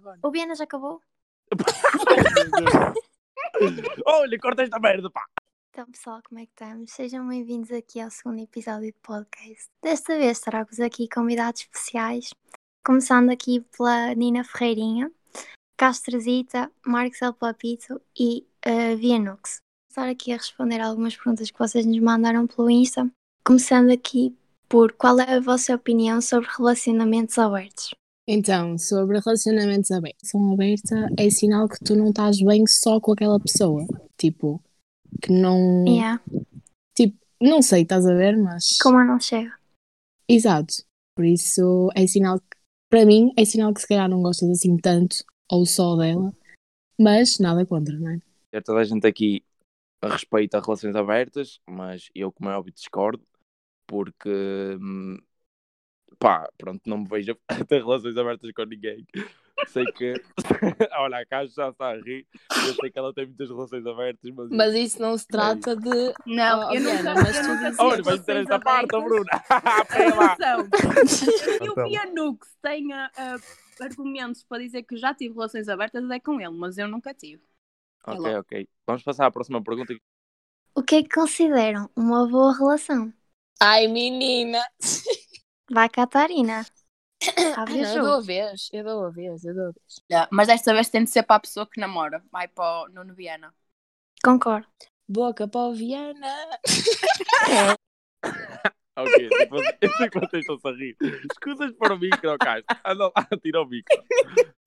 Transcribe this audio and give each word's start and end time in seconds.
bora. 0.00 0.18
O 0.22 0.30
Viana 0.30 0.54
já 0.54 0.64
acabou? 0.64 1.00
Olha, 4.06 4.38
corta 4.38 4.62
esta 4.62 4.78
merda, 4.78 5.10
pá. 5.10 5.24
Então, 5.70 5.86
pessoal, 5.86 6.20
como 6.28 6.40
é 6.40 6.46
que 6.46 6.52
estamos? 6.52 6.92
Sejam 6.92 7.26
bem-vindos 7.26 7.70
aqui 7.72 8.00
ao 8.00 8.10
segundo 8.10 8.40
episódio 8.40 8.92
do 8.92 8.98
podcast. 9.00 9.68
Desta 9.82 10.16
vez 10.16 10.40
trago-vos 10.40 10.80
aqui 10.80 11.08
convidados 11.08 11.62
especiais, 11.62 12.30
começando 12.84 13.30
aqui 13.30 13.60
pela 13.76 14.14
Nina 14.14 14.44
Ferreirinha, 14.44 15.10
Castrozita, 15.76 16.70
Marcos 16.86 17.20
El 17.20 17.34
Papito 17.34 18.00
e 18.18 18.46
uh, 18.66 18.96
Vianux. 18.96 19.56
Vou 19.56 19.90
estar 19.90 20.08
aqui 20.08 20.32
a 20.32 20.36
responder 20.36 20.80
algumas 20.80 21.16
perguntas 21.16 21.50
que 21.50 21.58
vocês 21.58 21.84
nos 21.84 21.98
mandaram 21.98 22.46
pelo 22.46 22.70
Insta, 22.70 23.10
começando 23.44 23.90
aqui 23.90 24.36
por 24.68 24.92
qual 24.92 25.18
é 25.20 25.34
a 25.34 25.40
vossa 25.40 25.74
opinião 25.74 26.20
sobre 26.20 26.48
relacionamentos 26.56 27.38
abertos? 27.38 27.94
Então, 28.26 28.78
sobre 28.78 29.20
relacionamentos 29.20 29.90
abertos, 29.90 30.30
são 30.30 30.52
aberta 30.52 31.08
é 31.18 31.28
sinal 31.28 31.68
que 31.68 31.78
tu 31.84 31.94
não 31.94 32.08
estás 32.08 32.40
bem 32.40 32.66
só 32.66 32.98
com 32.98 33.12
aquela 33.12 33.38
pessoa. 33.38 33.86
Tipo, 34.16 34.62
que 35.20 35.30
não. 35.30 35.84
Yeah. 35.86 36.22
Tipo, 36.96 37.18
não 37.40 37.60
sei, 37.60 37.82
estás 37.82 38.06
a 38.06 38.14
ver, 38.14 38.36
mas. 38.36 38.78
Como 38.78 39.02
não 39.04 39.20
chega. 39.20 39.52
Exato. 40.28 40.74
Por 41.14 41.24
isso 41.24 41.90
é 41.94 42.06
sinal 42.06 42.40
que, 42.40 42.56
para 42.90 43.04
mim, 43.04 43.32
é 43.36 43.44
sinal 43.44 43.74
que 43.74 43.82
se 43.82 43.86
calhar 43.86 44.08
não 44.08 44.22
gostas 44.22 44.48
assim 44.50 44.76
tanto, 44.78 45.16
ou 45.50 45.66
só 45.66 45.94
dela, 45.96 46.32
mas 46.98 47.38
nada 47.38 47.64
contra, 47.66 47.96
não 47.98 48.10
é? 48.10 48.60
Toda 48.60 48.80
a 48.80 48.84
gente 48.84 49.06
aqui 49.06 49.44
respeita 50.02 50.60
relações 50.60 50.94
abertas, 50.96 51.60
mas 51.68 52.08
eu, 52.14 52.32
como 52.32 52.50
é 52.50 52.56
óbvio, 52.56 52.72
discordo, 52.72 53.22
porque 53.86 54.30
hum, 54.80 55.18
pá, 56.24 56.48
pronto, 56.56 56.80
não 56.86 56.98
me 56.98 57.06
vejo 57.06 57.36
a 57.48 57.54
ter 57.68 57.84
relações 57.84 58.16
abertas 58.16 58.50
com 58.52 58.64
ninguém. 58.64 59.06
Sei 59.68 59.84
que. 59.92 60.14
Olha, 60.98 61.18
a 61.18 61.26
Caixa 61.26 61.52
já 61.54 61.68
está 61.68 61.90
a 61.90 61.96
rir. 61.96 62.26
Eu 62.66 62.74
sei 62.74 62.90
que 62.90 62.98
ela 62.98 63.12
tem 63.12 63.26
muitas 63.26 63.50
relações 63.50 63.86
abertas, 63.86 64.30
mas. 64.34 64.50
Mas 64.50 64.74
isso 64.74 65.02
não 65.02 65.18
se 65.18 65.28
trata 65.28 65.72
é 65.72 65.76
de. 65.76 66.14
Não, 66.26 66.70
oh, 66.70 66.74
eu 66.74 66.80
Diana, 66.80 67.14
nunca, 67.14 67.14
mas 67.14 67.36
eu 67.36 67.42
tu 67.42 67.48
nunca. 67.48 67.82
Olha, 67.84 68.02
vai 68.02 68.18
ter 68.18 68.36
esta 68.38 68.58
parte, 68.58 68.88
Bruna. 68.88 69.30
Atenção. 69.50 71.06
Se 71.06 71.28
o 71.60 71.72
Então. 71.72 71.88
Pianux 71.88 72.56
tenha 72.62 73.10
ah, 73.16 73.36
argumentos 73.80 74.42
para 74.44 74.62
dizer 74.62 74.82
que 74.82 74.96
já 74.96 75.14
tive 75.14 75.34
relações 75.34 75.68
abertas, 75.68 76.10
é 76.10 76.18
com 76.20 76.40
ele, 76.40 76.56
mas 76.56 76.78
eu 76.78 76.88
nunca 76.88 77.12
tive. 77.12 77.42
ok, 78.06 78.36
ok. 78.36 78.68
Vamos 78.86 79.02
passar 79.02 79.26
à 79.26 79.30
próxima 79.30 79.62
pergunta. 79.62 79.94
O 80.74 80.82
que 80.82 80.96
é 80.96 81.02
que 81.02 81.14
consideram 81.14 81.88
uma 81.94 82.26
boa 82.26 82.56
relação? 82.56 83.12
Ai, 83.60 83.86
menina! 83.86 84.60
Vai, 85.74 85.88
Catarina. 85.88 86.64
Abre 87.58 87.82
o 87.82 87.84
eu 87.84 88.04
dou 88.04 88.14
a 88.14 88.20
vez, 88.20 88.70
eu 88.72 88.84
dou 88.84 89.06
a 89.06 89.10
vez, 89.10 89.44
eu 89.44 89.52
dou 89.52 89.64
a 89.64 89.72
vez. 89.72 90.00
Já, 90.08 90.28
Mas 90.30 90.46
desta 90.46 90.72
vez 90.72 90.88
tem 90.88 91.02
de 91.02 91.10
ser 91.10 91.24
para 91.24 91.34
a 91.34 91.40
pessoa 91.40 91.66
que 91.66 91.80
namora. 91.80 92.22
Vai 92.30 92.46
para 92.46 92.84
o 92.84 92.88
Nuno 92.90 93.12
Viana. 93.12 93.52
Concordo. 94.24 94.68
Boca 95.08 95.48
para 95.48 95.62
o 95.62 95.74
Viana! 95.74 96.32
Ok, 98.96 99.28
tipo, 99.28 99.56
eu 99.82 99.90
sei 99.96 100.08
que 100.08 100.20
vocês 100.20 100.46
estão 100.48 100.70
a 100.70 100.74
rir. 100.76 100.96
Escusas 101.28 101.72
para 101.72 101.94
o 101.94 101.98
micro, 101.98 102.38
Caixa. 102.38 102.64
Anda 102.84 103.08
lá, 103.08 103.26
tira 103.42 103.60
o 103.60 103.66
micro. 103.66 104.04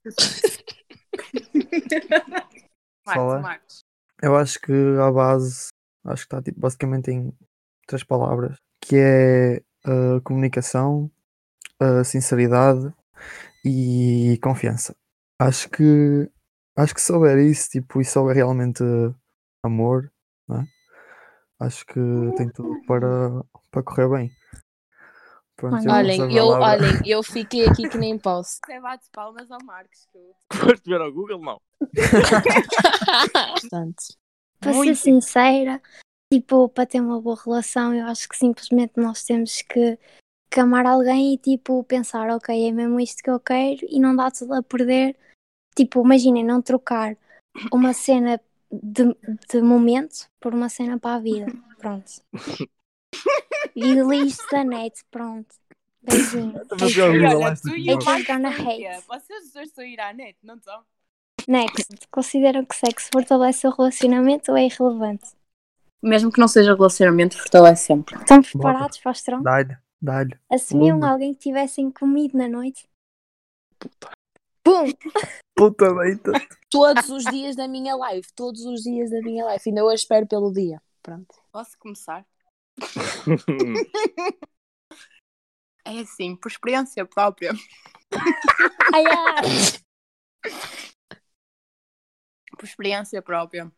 Marcos, 3.05 3.05
Fala. 3.05 3.39
Marcos. 3.39 3.85
Eu 4.21 4.35
acho 4.35 4.59
que 4.59 4.73
a 4.73 5.09
base, 5.09 5.69
acho 6.03 6.27
que 6.27 6.35
está 6.35 6.43
tipo, 6.43 6.59
basicamente 6.59 7.09
em 7.09 7.31
três 7.87 8.03
palavras, 8.03 8.57
que 8.81 8.97
é 8.97 9.63
a 9.87 10.21
comunicação, 10.21 11.09
a 11.79 12.03
sinceridade 12.03 12.93
e 13.65 14.39
confiança. 14.41 14.95
Acho 15.39 15.69
que 15.69 16.29
acho 16.75 16.93
que 16.93 17.01
se 17.01 17.11
houver 17.11 17.39
isso, 17.39 17.69
tipo, 17.69 18.01
e 18.01 18.05
se 18.05 18.17
houver 18.19 18.35
realmente 18.35 18.83
amor, 19.63 20.11
não 20.47 20.61
é? 20.61 20.65
acho 21.59 21.85
que 21.85 21.99
tem 22.37 22.49
tudo 22.49 22.79
para, 22.85 23.43
para 23.71 23.83
correr 23.83 24.09
bem. 24.09 24.31
Pronto, 25.55 25.89
Olhem, 25.89 26.37
eu, 26.37 26.45
olhem, 26.49 27.01
eu 27.03 27.23
fiquei 27.23 27.67
aqui 27.67 27.89
que 27.89 27.97
nem 27.97 28.15
posso. 28.17 28.59
Você 28.63 28.79
bate 28.79 29.07
palmas 29.11 29.49
ao 29.49 29.57
Marcos. 29.65 30.07
Foste 30.53 30.87
ver 30.87 31.01
ao 31.01 31.11
Google? 31.11 31.41
Não. 31.41 31.59
Bastante. 33.33 34.15
Para 34.59 34.73
Muito. 34.73 34.95
ser 34.95 35.03
sincera, 35.03 35.81
tipo, 36.31 36.69
para 36.69 36.85
ter 36.85 37.01
uma 37.01 37.21
boa 37.21 37.37
relação, 37.43 37.93
eu 37.93 38.05
acho 38.05 38.27
que 38.27 38.37
simplesmente 38.37 38.93
nós 38.97 39.23
temos 39.23 39.61
que, 39.61 39.97
que 40.49 40.59
amar 40.59 40.85
alguém 40.85 41.33
e, 41.33 41.37
tipo, 41.37 41.83
pensar, 41.83 42.29
ok, 42.29 42.67
é 42.67 42.71
mesmo 42.71 42.99
isto 42.99 43.23
que 43.23 43.29
eu 43.29 43.39
quero 43.39 43.85
e 43.89 43.99
não 43.99 44.15
dá 44.15 44.29
tudo 44.31 44.53
a 44.53 44.63
perder. 44.63 45.17
Tipo, 45.75 46.03
imaginem, 46.03 46.43
não 46.43 46.61
trocar 46.61 47.15
uma 47.71 47.93
cena 47.93 48.41
de, 48.71 49.15
de 49.49 49.61
momento 49.61 50.29
por 50.39 50.53
uma 50.53 50.69
cena 50.69 50.99
para 50.99 51.15
a 51.15 51.19
vida. 51.19 51.45
Pronto. 51.77 52.11
E 53.75 53.93
lixo 53.93 54.41
da 54.51 54.63
net, 54.63 55.03
pronto. 55.11 55.55
Beijinho. 56.01 56.53
Haters 56.53 58.25
gonna 58.25 58.49
hate. 58.49 59.05
Vocês 59.07 59.45
os 59.45 59.53
dois 59.53 59.69
estão 59.69 59.83
a 59.83 59.87
ir 59.87 59.99
à 59.99 60.11
net, 60.11 60.35
não 60.41 60.55
estão? 60.55 60.83
Next. 61.47 62.07
Consideram 62.09 62.65
que 62.65 62.75
sexo 62.75 63.09
fortalece 63.13 63.67
o 63.67 63.71
relacionamento 63.71 64.51
ou 64.51 64.57
é 64.57 64.65
irrelevante? 64.65 65.36
Mesmo 66.01 66.31
que 66.31 66.39
não 66.39 66.47
seja 66.47 66.75
relacionamento, 66.75 67.37
fortalece 67.37 67.85
sempre. 67.85 68.15
Estão 68.17 68.41
preparados 68.41 68.97
para 68.99 69.09
o 69.09 69.13
strong? 69.13 69.43
Dá-lhe, 69.43 69.77
dá-lhe. 70.01 70.39
Assumiam 70.51 71.03
alguém 71.03 71.33
que 71.33 71.39
tivessem 71.39 71.91
comido 71.91 72.37
na 72.37 72.47
noite? 72.47 72.87
Pum! 74.63 74.91
Puta 75.55 75.93
deita. 75.95 76.31
Todos 76.69 77.09
os 77.09 77.23
dias 77.23 77.55
da 77.55 77.67
minha 77.67 77.95
live, 77.95 78.27
todos 78.35 78.65
os 78.65 78.83
dias 78.83 79.09
da 79.09 79.21
minha 79.21 79.45
live. 79.45 79.63
Ainda 79.65 79.83
hoje 79.83 80.01
espero 80.03 80.27
pelo 80.27 80.51
dia. 80.51 80.81
Pronto. 81.01 81.35
Posso 81.51 81.77
começar? 81.79 82.25
É 85.89 86.01
assim, 86.01 86.35
por 86.35 86.51
experiência 86.51 87.05
própria. 87.05 87.53
Ai, 88.93 89.05
ai. 89.05 89.41
Por 92.57 92.65
experiência 92.65 93.21
própria. 93.21 93.71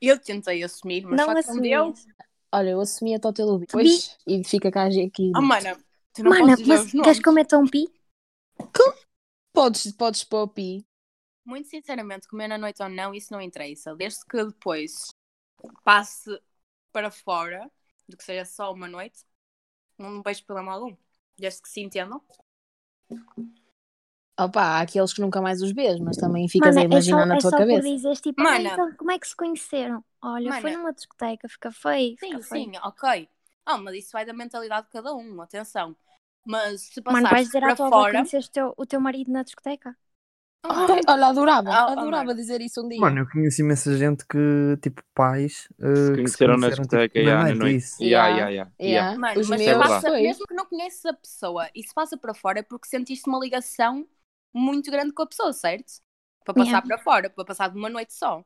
Eu 0.00 0.18
tentei 0.18 0.62
assumir, 0.62 1.04
mas 1.04 1.16
Não 1.18 1.32
que 1.32 1.38
assumias. 1.40 2.06
Olha, 2.52 2.70
eu 2.70 2.80
assumi 2.80 3.14
até 3.14 3.28
o 3.28 3.32
teu 3.32 3.46
lobby. 3.46 3.66
Depois, 3.66 4.16
e 4.26 4.42
fica 4.42 4.70
cá 4.70 4.86
aqui. 4.86 5.30
Oh, 5.36 5.40
mana, 5.40 5.78
tu 6.12 6.24
não 6.24 6.30
Mana, 6.30 6.56
mas 6.66 6.86
os 6.86 6.92
nomes. 6.92 6.92
queres 6.92 7.22
comer 7.22 7.46
tão 7.46 7.66
pi? 7.66 7.86
Podes, 9.52 9.92
podes 9.92 10.24
pôr 10.24 10.42
o 10.42 10.48
pi. 10.48 10.86
Muito 11.44 11.68
sinceramente, 11.68 12.28
comer 12.28 12.48
na 12.48 12.58
noite 12.58 12.82
ou 12.82 12.88
não, 12.88 13.14
isso 13.14 13.32
não 13.32 13.40
interessa. 13.40 13.94
Desde 13.94 14.24
que 14.24 14.44
depois 14.44 15.08
passe 15.84 16.40
para 16.92 17.10
fora, 17.10 17.70
do 18.08 18.16
que 18.16 18.24
seja 18.24 18.44
só 18.44 18.72
uma 18.72 18.88
noite, 18.88 19.24
não 19.98 20.22
vejo 20.22 20.44
problema 20.44 20.72
algum. 20.72 20.96
Desde 21.36 21.62
que 21.62 21.68
se 21.68 21.80
entendam. 21.80 22.22
Opa, 24.44 24.62
há 24.62 24.80
aqueles 24.80 25.12
que 25.12 25.20
nunca 25.20 25.40
mais 25.42 25.62
os 25.62 25.72
vês, 25.72 25.98
mas 26.00 26.16
também 26.16 26.48
ficas 26.48 26.76
Mana, 26.76 26.78
a 26.78 26.82
imaginar 26.82 27.24
é 27.24 27.26
só, 27.26 27.26
na 27.26 27.36
é 27.36 27.40
tua 27.40 27.50
só 27.50 27.56
cabeça. 27.58 27.80
por 27.82 27.82
dizeres 27.82 28.20
tipo, 28.20 28.38
Mana. 28.38 28.58
"Ah, 28.58 28.60
então, 28.62 28.94
como 28.94 29.10
é 29.10 29.18
que 29.18 29.26
se 29.28 29.36
conheceram? 29.36 30.04
Olha, 30.22 30.52
foi 30.52 30.70
numa 30.70 30.92
discoteca, 30.92 31.48
fica 31.48 31.70
feio. 31.72 32.16
Sim, 32.18 32.40
fica 32.40 32.40
feio. 32.40 32.66
sim, 32.66 32.72
ok. 32.84 33.28
Ah, 33.64 33.78
mas 33.78 33.94
isso 33.96 34.12
vai 34.12 34.24
da 34.24 34.32
mentalidade 34.32 34.86
de 34.86 34.92
cada 34.92 35.14
um, 35.14 35.40
atenção. 35.40 35.96
Mas 36.44 36.82
se 36.82 37.00
Mano, 37.08 37.28
vais 37.28 37.38
passares 37.38 37.46
dizer 37.48 37.62
para 37.62 37.72
à 37.72 37.76
tua 37.76 37.88
fora. 37.88 38.10
conheceste 38.10 38.48
o 38.50 38.52
teu, 38.52 38.74
o 38.76 38.86
teu 38.86 39.00
marido 39.00 39.30
na 39.32 39.42
discoteca? 39.42 39.96
Ai, 40.68 41.00
olha, 41.08 41.26
adorava, 41.28 41.72
Oh, 41.72 41.92
oh, 41.96 42.06
adorava 42.06 42.34
mano. 42.34 42.34
dizer 42.34 42.60
isso 42.60 42.82
um 42.84 42.88
dia. 42.88 42.98
Mano, 43.02 43.20
eu 43.20 43.28
conheço 43.30 43.62
imensa 43.62 43.96
gente 43.96 44.26
que, 44.26 44.38
tipo, 44.82 45.02
pais. 45.14 45.68
uh, 45.80 45.82
Se 45.92 46.10
que 46.22 46.30
se 46.30 46.38
conheceram 46.38 46.56
na 46.58 46.68
tipo, 46.70 46.70
discoteca, 46.70 47.18
na 47.18 47.34
yeah, 47.34 47.44
na 47.44 47.54
noite. 47.54 47.82
Yeah, 48.00 48.28
Yeah. 48.28 48.50
yeah, 48.50 48.50
yeah. 48.50 48.72
Yeah. 48.80 49.12
Mano, 49.18 49.44
mas 49.46 49.62
passa, 49.76 50.10
mesmo 50.12 50.46
que 50.46 50.54
não 50.54 50.66
conheces 50.66 51.04
a 51.04 51.12
pessoa 51.12 51.68
e 51.74 51.82
se 51.82 51.92
passa 51.94 52.16
para 52.16 52.34
fora 52.34 52.60
é 52.60 52.62
porque 52.62 52.88
sentiste 52.88 53.28
uma 53.28 53.38
ligação 53.38 54.06
muito 54.52 54.90
grande 54.90 55.12
com 55.12 55.22
a 55.22 55.26
pessoa, 55.26 55.52
certo? 55.52 55.92
Para 56.44 56.54
passar 56.54 56.72
Yeah. 56.72 56.86
para 56.88 56.98
fora, 56.98 57.30
para 57.30 57.44
passar 57.44 57.68
de 57.68 57.78
uma 57.78 57.88
noite 57.90 58.12
só. 58.14 58.44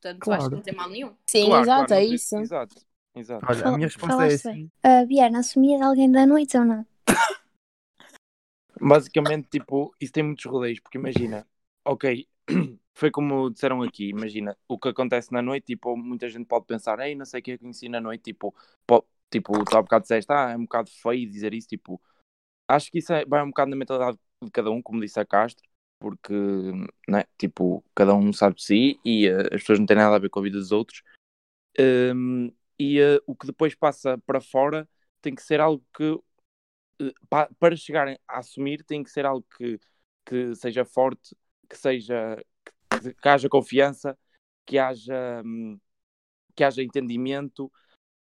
Portanto, 0.00 0.20
Claro. 0.20 0.42
acho 0.42 0.48
que 0.50 0.56
não 0.56 0.62
tem 0.62 0.74
mal 0.74 0.88
nenhum. 0.90 1.16
Sim, 1.26 1.46
Claro, 1.46 1.62
exato, 1.62 1.86
claro, 1.86 1.94
é 1.94 2.04
isso. 2.04 2.36
Exato, 2.36 2.76
exato. 3.14 3.46
Olha, 3.50 3.68
a 3.68 3.72
minha 3.72 3.86
resposta 3.86 4.22
é 4.24 4.34
assim. 4.34 4.70
Ah, 4.82 5.04
Biana, 5.06 5.40
assumias 5.40 5.82
alguém 5.82 6.10
da 6.10 6.26
noite 6.26 6.56
ou 6.56 6.64
não? 6.64 6.86
Basicamente, 8.80 9.48
tipo, 9.50 9.94
isso 10.00 10.12
tem 10.12 10.22
muitos 10.22 10.44
rodeios, 10.44 10.78
porque 10.80 10.98
imagina, 10.98 11.46
ok, 11.84 12.28
foi 12.94 13.10
como 13.10 13.50
disseram 13.50 13.82
aqui, 13.82 14.08
imagina, 14.08 14.56
o 14.68 14.78
que 14.78 14.88
acontece 14.88 15.32
na 15.32 15.42
noite, 15.42 15.64
tipo, 15.66 15.96
muita 15.96 16.28
gente 16.28 16.46
pode 16.46 16.64
pensar, 16.66 17.00
ei, 17.00 17.14
não 17.16 17.24
sei 17.24 17.40
o 17.40 17.42
que 17.42 17.50
eu 17.52 17.58
conheci 17.58 17.88
na 17.88 18.00
noite, 18.00 18.22
tipo, 18.22 18.54
po- 18.86 19.04
tipo, 19.30 19.64
tu 19.64 19.76
há 19.76 19.82
bocado 19.82 20.02
disseste, 20.02 20.32
ah, 20.32 20.50
é 20.52 20.56
um 20.56 20.62
bocado 20.62 20.90
feio 20.90 21.28
dizer 21.28 21.52
isso, 21.54 21.66
tipo, 21.68 22.00
acho 22.68 22.90
que 22.90 22.98
isso 22.98 23.12
é, 23.12 23.24
vai 23.26 23.42
um 23.42 23.48
bocado 23.48 23.70
na 23.70 23.76
mentalidade 23.76 24.18
de 24.42 24.50
cada 24.50 24.70
um, 24.70 24.80
como 24.82 25.00
disse 25.00 25.18
a 25.18 25.24
Castro, 25.26 25.64
porque, 25.98 26.32
né, 27.08 27.24
tipo, 27.36 27.84
cada 27.94 28.14
um 28.14 28.32
sabe 28.32 28.56
de 28.56 28.62
si 28.62 29.00
e 29.04 29.26
eh, 29.26 29.40
as 29.52 29.60
pessoas 29.60 29.78
não 29.78 29.86
têm 29.86 29.96
nada 29.96 30.16
a 30.16 30.18
ver 30.18 30.30
com 30.30 30.38
a 30.40 30.42
vida 30.42 30.58
dos 30.58 30.72
outros. 30.72 31.02
Hum, 31.78 32.52
e 32.78 33.00
eh, 33.00 33.20
o 33.26 33.34
que 33.34 33.46
depois 33.46 33.74
passa 33.74 34.18
para 34.18 34.40
fora 34.40 34.88
tem 35.20 35.34
que 35.34 35.42
ser 35.42 35.60
algo 35.60 35.84
que, 35.96 36.18
pa- 37.28 37.50
para 37.58 37.76
chegarem 37.76 38.18
a 38.26 38.38
assumir, 38.38 38.84
tem 38.84 39.02
que 39.02 39.10
ser 39.10 39.26
algo 39.26 39.44
que, 39.56 39.78
que 40.24 40.54
seja 40.54 40.84
forte 40.84 41.36
que 41.68 41.76
seja 41.76 42.42
que, 42.90 43.12
que 43.14 43.28
haja 43.28 43.48
confiança, 43.48 44.18
que 44.64 44.78
haja 44.78 45.42
hum, 45.44 45.78
que 46.54 46.64
haja 46.64 46.82
entendimento 46.82 47.70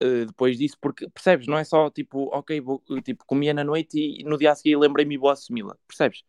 uh, 0.04 0.26
depois 0.26 0.58
disso, 0.58 0.78
porque 0.80 1.10
percebes, 1.10 1.48
não 1.48 1.58
é 1.58 1.64
só 1.64 1.90
tipo, 1.90 2.30
ok, 2.36 2.60
vou, 2.62 2.84
tipo, 3.04 3.26
comia 3.26 3.54
na 3.54 3.64
noite 3.64 4.00
e 4.00 4.24
no 4.24 4.38
dia 4.38 4.52
a 4.52 4.56
seguir 4.56 4.78
lembrei-me 4.78 5.16
e 5.16 5.18
vou 5.18 5.30
assumi-la, 5.30 5.78
percebes? 5.88 6.24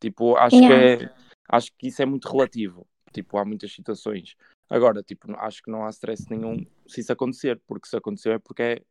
Tipo, 0.00 0.36
acho 0.36 0.56
Yeah. 0.56 0.96
que 0.98 1.04
é, 1.04 1.14
acho 1.48 1.70
que 1.76 1.88
isso 1.88 2.02
é 2.02 2.06
muito 2.06 2.28
relativo. 2.28 2.86
Tipo, 3.12 3.38
há 3.38 3.44
muitas 3.44 3.72
situações. 3.72 4.36
Agora, 4.68 5.02
tipo, 5.02 5.30
acho 5.36 5.62
que 5.62 5.70
não 5.70 5.84
há 5.84 5.90
stress 5.90 6.30
nenhum 6.30 6.64
se 6.86 7.00
isso 7.00 7.12
acontecer, 7.12 7.60
porque 7.66 7.88
se 7.88 7.96
acontecer 7.96 8.30
é 8.30 8.38
porque 8.38 8.62
é, 8.62 8.82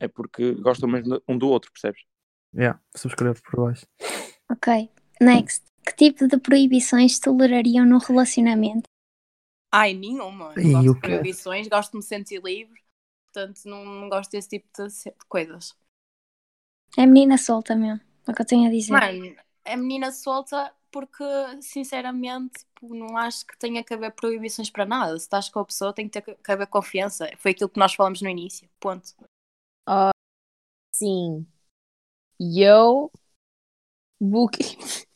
é 0.00 0.08
porque 0.08 0.54
gostam 0.54 0.88
mesmo 0.88 1.22
um 1.28 1.38
do 1.38 1.48
outro, 1.48 1.70
percebes? 1.72 2.02
Yeah, 2.54 2.80
subscrevo 2.96 3.40
por 3.42 3.64
baixo. 3.64 3.86
Ok. 4.50 4.90
Next. 5.20 5.64
Que 5.86 5.94
tipo 5.94 6.26
de 6.26 6.38
proibições 6.38 7.18
tolerariam 7.18 7.86
no 7.86 7.98
relacionamento? 7.98 8.88
Ai, 9.72 9.92
nenhuma. 9.92 10.52
Ih, 10.56 10.72
gosto 10.72 10.94
de 10.94 11.00
proibições, 11.00 11.68
gosto 11.68 11.92
de 11.92 11.96
me 11.98 12.02
sentir 12.02 12.42
livre, 12.42 12.80
portanto 13.34 13.64
não, 13.64 13.84
não 13.84 14.08
gosto 14.08 14.30
desse 14.30 14.48
tipo 14.48 14.68
de, 14.72 14.86
de 14.88 15.26
coisas. 15.28 15.76
É 16.96 17.04
menina 17.04 17.36
solta 17.36 17.74
mesmo. 17.74 18.00
É 18.26 18.30
o 18.30 18.34
que 18.34 18.42
eu 18.42 18.46
tenho 18.46 18.68
a 18.68 18.70
dizer. 18.70 18.92
Mano, 18.92 19.36
a 19.64 19.76
menina 19.76 20.12
solta 20.12 20.72
porque, 20.92 21.24
sinceramente, 21.60 22.64
tipo, 22.64 22.94
não 22.94 23.16
acho 23.16 23.44
que 23.44 23.58
tenha 23.58 23.82
que 23.82 23.92
haver 23.92 24.12
proibições 24.12 24.70
para 24.70 24.86
nada. 24.86 25.18
Se 25.18 25.24
estás 25.24 25.48
com 25.48 25.58
a 25.58 25.64
pessoa, 25.64 25.92
tem 25.92 26.08
que 26.08 26.20
ter 26.20 26.36
que 26.36 26.52
haver 26.52 26.68
confiança. 26.68 27.28
Foi 27.36 27.50
aquilo 27.50 27.68
que 27.68 27.80
nós 27.80 27.94
falamos 27.94 28.22
no 28.22 28.28
início. 28.28 28.68
Ponto. 28.78 29.12
Sim. 30.94 31.44
E 32.38 32.62
eu. 32.62 33.10
Booking. 34.20 34.78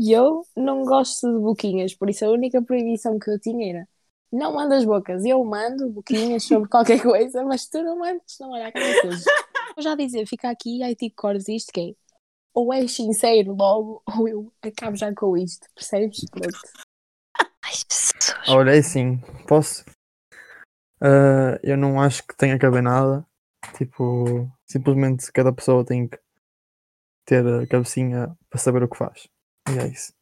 E 0.00 0.12
eu 0.12 0.46
não 0.56 0.84
gosto 0.84 1.26
de 1.26 1.40
boquinhas, 1.40 1.92
por 1.92 2.08
isso 2.08 2.24
a 2.24 2.30
única 2.30 2.62
proibição 2.62 3.18
que 3.18 3.28
eu 3.28 3.36
tinha 3.40 3.68
era 3.68 3.88
não 4.32 4.54
mandas 4.54 4.84
bocas. 4.84 5.24
Eu 5.24 5.44
mando 5.44 5.88
boquinhas 5.90 6.44
sobre 6.44 6.68
qualquer 6.68 7.02
coisa, 7.02 7.42
mas 7.44 7.66
tu 7.66 7.82
não 7.82 7.98
mandas, 7.98 8.36
não 8.40 8.50
olha 8.50 8.68
a 8.68 8.72
cabeça. 8.72 9.30
Eu 9.76 9.82
já 9.82 9.94
dizer, 9.94 10.26
fica 10.26 10.50
aqui, 10.50 10.82
aí 10.82 10.94
tipo 10.94 11.14
cortes 11.16 11.48
isto 11.48 11.72
que 11.72 11.80
é 11.80 12.08
ou 12.54 12.72
és 12.72 12.90
sincero 12.90 13.54
logo, 13.54 14.02
ou 14.04 14.28
eu 14.28 14.52
acabo 14.62 14.96
já 14.96 15.14
com 15.14 15.36
isto, 15.36 15.68
percebes? 15.74 16.24
Pronto. 16.30 16.58
Olha, 18.48 18.74
é 18.74 18.78
assim, 18.78 19.18
posso. 19.46 19.84
Ah, 21.00 21.58
eu 21.62 21.76
não 21.76 22.00
acho 22.00 22.26
que 22.26 22.36
tenha 22.36 22.58
que 22.58 22.66
haver 22.66 22.82
nada. 22.82 23.24
Tipo, 23.76 24.50
simplesmente 24.66 25.30
cada 25.32 25.52
pessoa 25.52 25.84
tem 25.84 26.08
que 26.08 26.18
ter 27.24 27.46
a 27.46 27.66
cabecinha 27.66 28.36
para 28.48 28.58
saber 28.58 28.82
o 28.82 28.88
que 28.88 28.96
faz. 28.96 29.28
E 29.68 29.78
é 29.78 29.86
isso. 29.86 30.12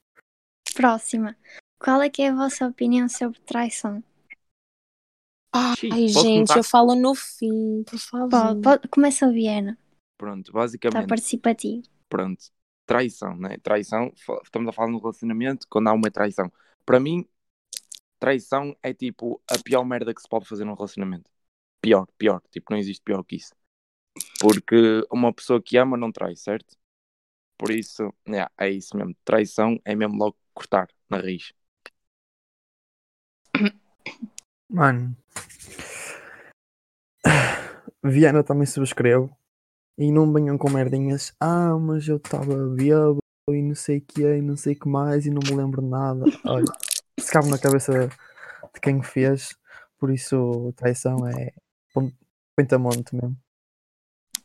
Próxima. 0.74 1.36
Qual 1.82 2.02
é 2.02 2.10
que 2.10 2.20
é 2.20 2.28
a 2.28 2.34
vossa 2.34 2.66
opinião 2.68 3.08
sobre 3.08 3.40
traição? 3.40 4.02
Ai, 5.52 5.76
Sim, 5.78 6.08
posso 6.12 6.30
gente, 6.30 6.30
começar? 6.32 6.60
eu 6.60 6.62
falo 6.64 6.94
no 6.94 7.12
fim, 7.14 7.82
por 7.84 7.98
favor. 7.98 8.54
Pode, 8.60 8.60
pode, 8.60 8.88
começa 8.88 9.26
a 9.26 9.30
Viena. 9.30 9.76
Pronto, 10.16 10.52
Está 10.88 11.00
basicamente, 11.00 11.10
participativo. 11.10 11.84
pronto. 12.08 12.44
Traição, 12.86 13.36
né? 13.36 13.58
Traição, 13.62 14.12
fa- 14.16 14.40
estamos 14.44 14.68
a 14.70 14.72
falar 14.72 14.90
no 14.90 14.98
relacionamento 15.00 15.66
quando 15.70 15.88
há 15.88 15.92
uma 15.94 16.10
traição. 16.10 16.52
Para 16.86 17.00
mim, 17.00 17.26
traição 18.20 18.76
é 18.82 18.94
tipo 18.94 19.42
a 19.50 19.58
pior 19.58 19.84
merda 19.84 20.14
que 20.14 20.22
se 20.22 20.28
pode 20.28 20.48
fazer 20.48 20.64
num 20.64 20.74
relacionamento. 20.74 21.30
Pior, 21.82 22.06
pior. 22.18 22.42
Tipo, 22.52 22.72
não 22.72 22.78
existe 22.78 23.02
pior 23.04 23.24
que 23.24 23.36
isso. 23.36 23.54
Porque 24.40 25.02
uma 25.12 25.32
pessoa 25.34 25.62
que 25.62 25.76
ama 25.78 25.96
não 25.96 26.12
trai, 26.12 26.36
certo? 26.36 26.76
Por 27.58 27.70
isso, 27.72 28.14
yeah, 28.28 28.50
é 28.58 28.70
isso 28.70 28.96
mesmo. 28.96 29.14
Traição 29.24 29.78
é 29.84 29.94
mesmo 29.96 30.16
logo 30.18 30.36
cortar 30.54 30.88
na 31.10 31.18
raiz. 31.18 31.52
Mano. 34.70 35.16
Viana 38.04 38.42
também 38.42 38.66
subscrevo. 38.66 39.36
E 39.98 40.12
não 40.12 40.30
venham 40.32 40.58
com 40.58 40.70
merdinhas. 40.70 41.34
Ah, 41.40 41.76
mas 41.78 42.06
eu 42.06 42.16
estava 42.18 42.54
bêbado 42.68 43.18
e 43.48 43.62
não 43.62 43.74
sei 43.74 43.98
o 43.98 44.02
que 44.02 44.22
e 44.22 44.42
não 44.42 44.56
sei 44.56 44.74
o 44.74 44.78
que 44.80 44.88
mais 44.88 45.24
e 45.24 45.30
não 45.30 45.40
me 45.42 45.54
lembro 45.54 45.80
de 45.80 45.88
nada. 45.88 46.24
Olha, 46.44 46.66
se 47.18 47.32
cabe 47.32 47.48
na 47.48 47.58
cabeça 47.58 48.08
de 48.74 48.80
quem 48.80 49.02
fez. 49.02 49.56
Por 49.98 50.12
isso, 50.12 50.72
traição 50.76 51.26
é 51.26 51.52
pon- 51.94 52.12
monte 52.78 53.14
mesmo. 53.14 53.36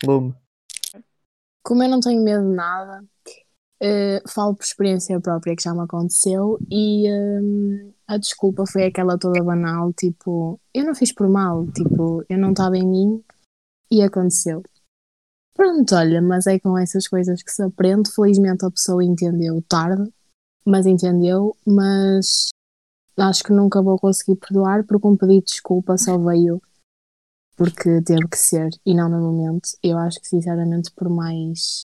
Lume. 0.06 0.36
Como 1.64 1.84
eu 1.84 1.90
não 1.90 2.00
tenho 2.00 2.24
medo 2.24 2.48
de 2.48 2.56
nada, 2.56 3.04
eh, 3.82 4.22
falo 4.28 4.56
por 4.56 4.64
experiência 4.64 5.20
própria 5.20 5.56
que 5.56 5.64
já 5.64 5.74
me 5.74 5.82
aconteceu 5.82 6.58
e 6.72 7.12
hum, 7.12 7.94
a 8.12 8.18
desculpa 8.18 8.66
foi 8.66 8.84
aquela 8.84 9.18
toda 9.18 9.42
banal, 9.42 9.94
tipo, 9.94 10.60
eu 10.74 10.84
não 10.84 10.94
fiz 10.94 11.14
por 11.14 11.30
mal, 11.30 11.66
tipo, 11.72 12.26
eu 12.28 12.38
não 12.38 12.50
estava 12.50 12.78
em 12.78 12.86
mim 12.86 13.24
e 13.90 14.02
aconteceu. 14.02 14.62
Pronto, 15.54 15.96
olha, 15.96 16.22
mas 16.22 16.46
é 16.46 16.60
com 16.60 16.78
essas 16.78 17.08
coisas 17.08 17.42
que 17.42 17.50
se 17.50 17.64
aprende. 17.64 18.12
Felizmente 18.14 18.66
a 18.66 18.72
pessoa 18.72 19.02
entendeu 19.02 19.62
tarde, 19.62 20.12
mas 20.66 20.86
entendeu, 20.86 21.56
mas 21.66 22.50
acho 23.18 23.44
que 23.46 23.54
nunca 23.54 23.82
vou 23.82 23.98
conseguir 23.98 24.36
perdoar 24.36 24.86
porque 24.86 25.08
um 25.08 25.16
pedido 25.16 25.46
de 25.46 25.54
desculpa 25.54 25.98
só 25.98 26.18
veio 26.18 26.62
porque 27.56 28.02
teve 28.02 28.28
que 28.28 28.38
ser 28.38 28.70
e 28.86 28.94
não 28.94 29.08
no 29.08 29.22
momento. 29.22 29.70
Eu 29.82 29.98
acho 29.98 30.20
que 30.20 30.28
sinceramente 30.28 30.92
por 30.92 31.10
mais 31.10 31.84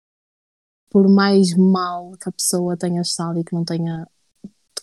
por 0.88 1.06
mais 1.06 1.54
mal 1.54 2.12
que 2.12 2.30
a 2.30 2.32
pessoa 2.32 2.78
tenha 2.78 3.02
estado 3.02 3.38
e 3.38 3.44
que 3.44 3.52
não 3.52 3.64
tenha 3.64 4.08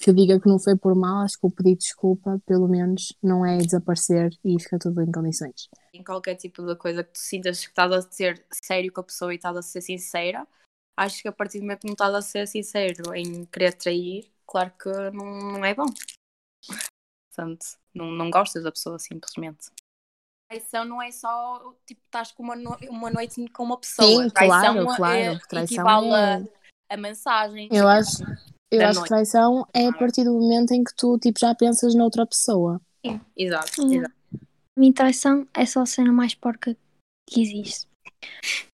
que 0.02 0.10
eu 0.10 0.14
diga 0.14 0.40
que 0.40 0.48
não 0.50 0.58
foi 0.60 0.76
por 0.76 0.96
mal, 0.96 1.24
acho 1.24 1.40
que 1.40 1.46
o 1.46 1.52
pedido 1.52 1.78
de 1.80 1.86
desculpa 1.86 2.42
pelo 2.46 2.68
menos 2.68 3.14
não 3.22 3.46
é 3.46 3.58
desaparecer 3.58 4.32
e 4.44 4.60
fica 4.62 4.80
tudo 4.80 5.02
em 5.02 5.12
condições. 5.12 5.70
Em 5.94 6.04
qualquer 6.04 6.36
tipo 6.36 6.66
de 6.66 6.76
coisa 6.76 7.04
que 7.04 7.12
tu 7.14 7.20
sintas 7.20 7.62
que 7.64 7.70
estás 7.70 7.92
a 7.92 8.02
ser 8.02 8.46
sério 8.52 8.92
com 8.92 9.02
a 9.02 9.04
pessoa 9.04 9.32
e 9.34 9.36
estás 9.36 9.56
a 9.56 9.62
ser 9.62 9.82
sincera, 9.82 10.48
acho 10.98 11.22
que 11.22 11.28
a 11.28 11.32
partir 11.32 11.60
do 11.60 11.64
momento 11.64 11.82
que 11.82 11.88
não 11.88 11.94
estás 11.94 12.14
a 12.16 12.22
ser 12.22 12.48
sincero 12.48 13.14
em 13.16 13.46
querer 13.46 13.74
trair, 13.74 14.32
claro 14.48 14.72
que 14.82 14.90
não, 15.12 15.54
não 15.54 15.66
é 15.66 15.76
bom. 15.76 15.86
Portanto, 17.30 17.66
não, 17.94 18.12
não 18.12 18.30
gostas 18.30 18.64
da 18.64 18.72
pessoa 18.72 19.00
simplesmente. 19.00 19.70
Traição 20.50 20.84
não 20.84 21.02
é 21.02 21.12
só 21.12 21.74
tipo 21.86 22.02
estás 22.06 22.32
com 22.32 22.44
uma, 22.44 22.56
no- 22.56 22.78
uma 22.90 23.10
noite 23.10 23.48
com 23.52 23.64
uma 23.64 23.80
pessoa. 23.80 24.24
Sim, 24.24 24.30
traição 24.32 24.74
claro, 24.86 24.96
claro, 24.98 25.16
é, 25.16 25.32
porque 25.32 25.48
traição 25.48 25.76
equivale 25.86 26.08
é- 26.10 26.50
a, 26.90 26.94
a 26.96 26.98
mensagem. 26.98 27.70
Eu 27.72 27.88
acho, 27.88 28.18
eu 28.72 28.80
Da 28.80 28.90
acho 28.90 29.00
noite. 29.00 29.10
que 29.10 29.16
traição 29.16 29.68
é 29.74 29.88
a 29.88 29.94
partir 29.94 30.24
do 30.24 30.34
momento 30.34 30.72
em 30.74 30.84
que 30.84 30.96
tu 30.96 31.18
tipo, 31.20 31.40
já 31.40 31.54
pensas 31.54 31.94
noutra 31.94 32.26
pessoa. 32.26 32.82
Sim, 33.06 33.20
Exato, 33.36 33.82
exato. 33.94 34.14
A 34.34 34.80
minha 34.80 34.94
traição 34.94 35.48
é 35.54 35.66
só 35.66 35.82
a 35.82 35.86
cena 35.86 36.12
mais 36.12 36.34
porca 36.34 36.76
que 37.28 37.42
existe. 37.42 37.88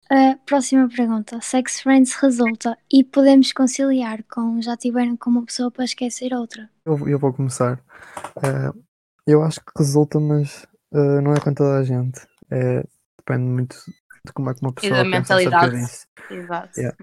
A 0.10 0.38
próxima 0.46 0.88
pergunta. 0.88 1.40
Sex 1.42 1.82
Friends 1.82 2.14
resulta 2.14 2.78
e 2.92 3.04
podemos 3.04 3.52
conciliar 3.52 4.24
com 4.24 4.62
já 4.62 4.78
tiveram 4.78 5.18
com 5.18 5.30
uma 5.30 5.46
pessoa 5.46 5.70
para 5.72 5.84
esquecer 5.86 6.34
outra? 6.34 6.70
Eu, 6.86 7.10
eu 7.10 7.20
vou 7.20 7.34
começar. 7.34 7.84
Ah, 8.38 8.74
eu 9.26 9.44
acho 9.44 9.60
que 9.60 9.72
resulta, 9.78 10.20
mas 10.20 10.66
ah, 10.94 11.22
não 11.22 11.34
é 11.34 11.40
com 11.40 11.54
toda 11.54 11.78
a 11.80 11.84
gente. 11.84 12.20
É, 12.50 12.84
depende 13.18 13.50
muito 13.50 13.76
de 14.26 14.32
como 14.34 14.50
é 14.50 14.54
que 14.54 14.62
uma 14.62 14.72
da 14.72 14.82
pessoa 14.82 15.04
pensa 15.04 15.34
acerca 15.36 15.50
mentalidade. 15.50 15.86
disso. 15.86 16.08
Exato. 16.30 16.80
Yeah. 16.80 16.98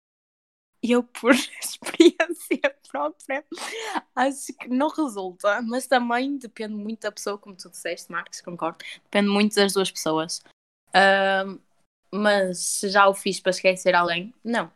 Eu, 0.83 1.03
por 1.03 1.33
experiência 1.63 2.74
própria, 2.95 3.45
acho 4.15 4.53
que 4.57 4.69
não 4.69 4.89
resulta, 4.89 5.61
mas 5.63 5.89
também 5.89 6.39
depende 6.39 6.75
muito 6.75 7.01
da 7.01 7.11
pessoa, 7.11 7.37
como 7.37 7.57
tu 7.57 7.69
disseste, 7.69 8.13
Marcos, 8.13 8.41
concordo. 8.41 8.79
Depende 9.03 9.29
muito 9.29 9.57
das 9.57 9.73
duas 9.73 9.91
pessoas. 9.91 10.41
Ahm, 10.95 11.59
mas 12.13 12.59
se 12.59 12.89
já 12.89 13.09
o 13.09 13.15
fiz 13.15 13.41
para 13.41 13.51
esquecer 13.51 13.97
alguém, 13.97 14.33
não. 14.45 14.71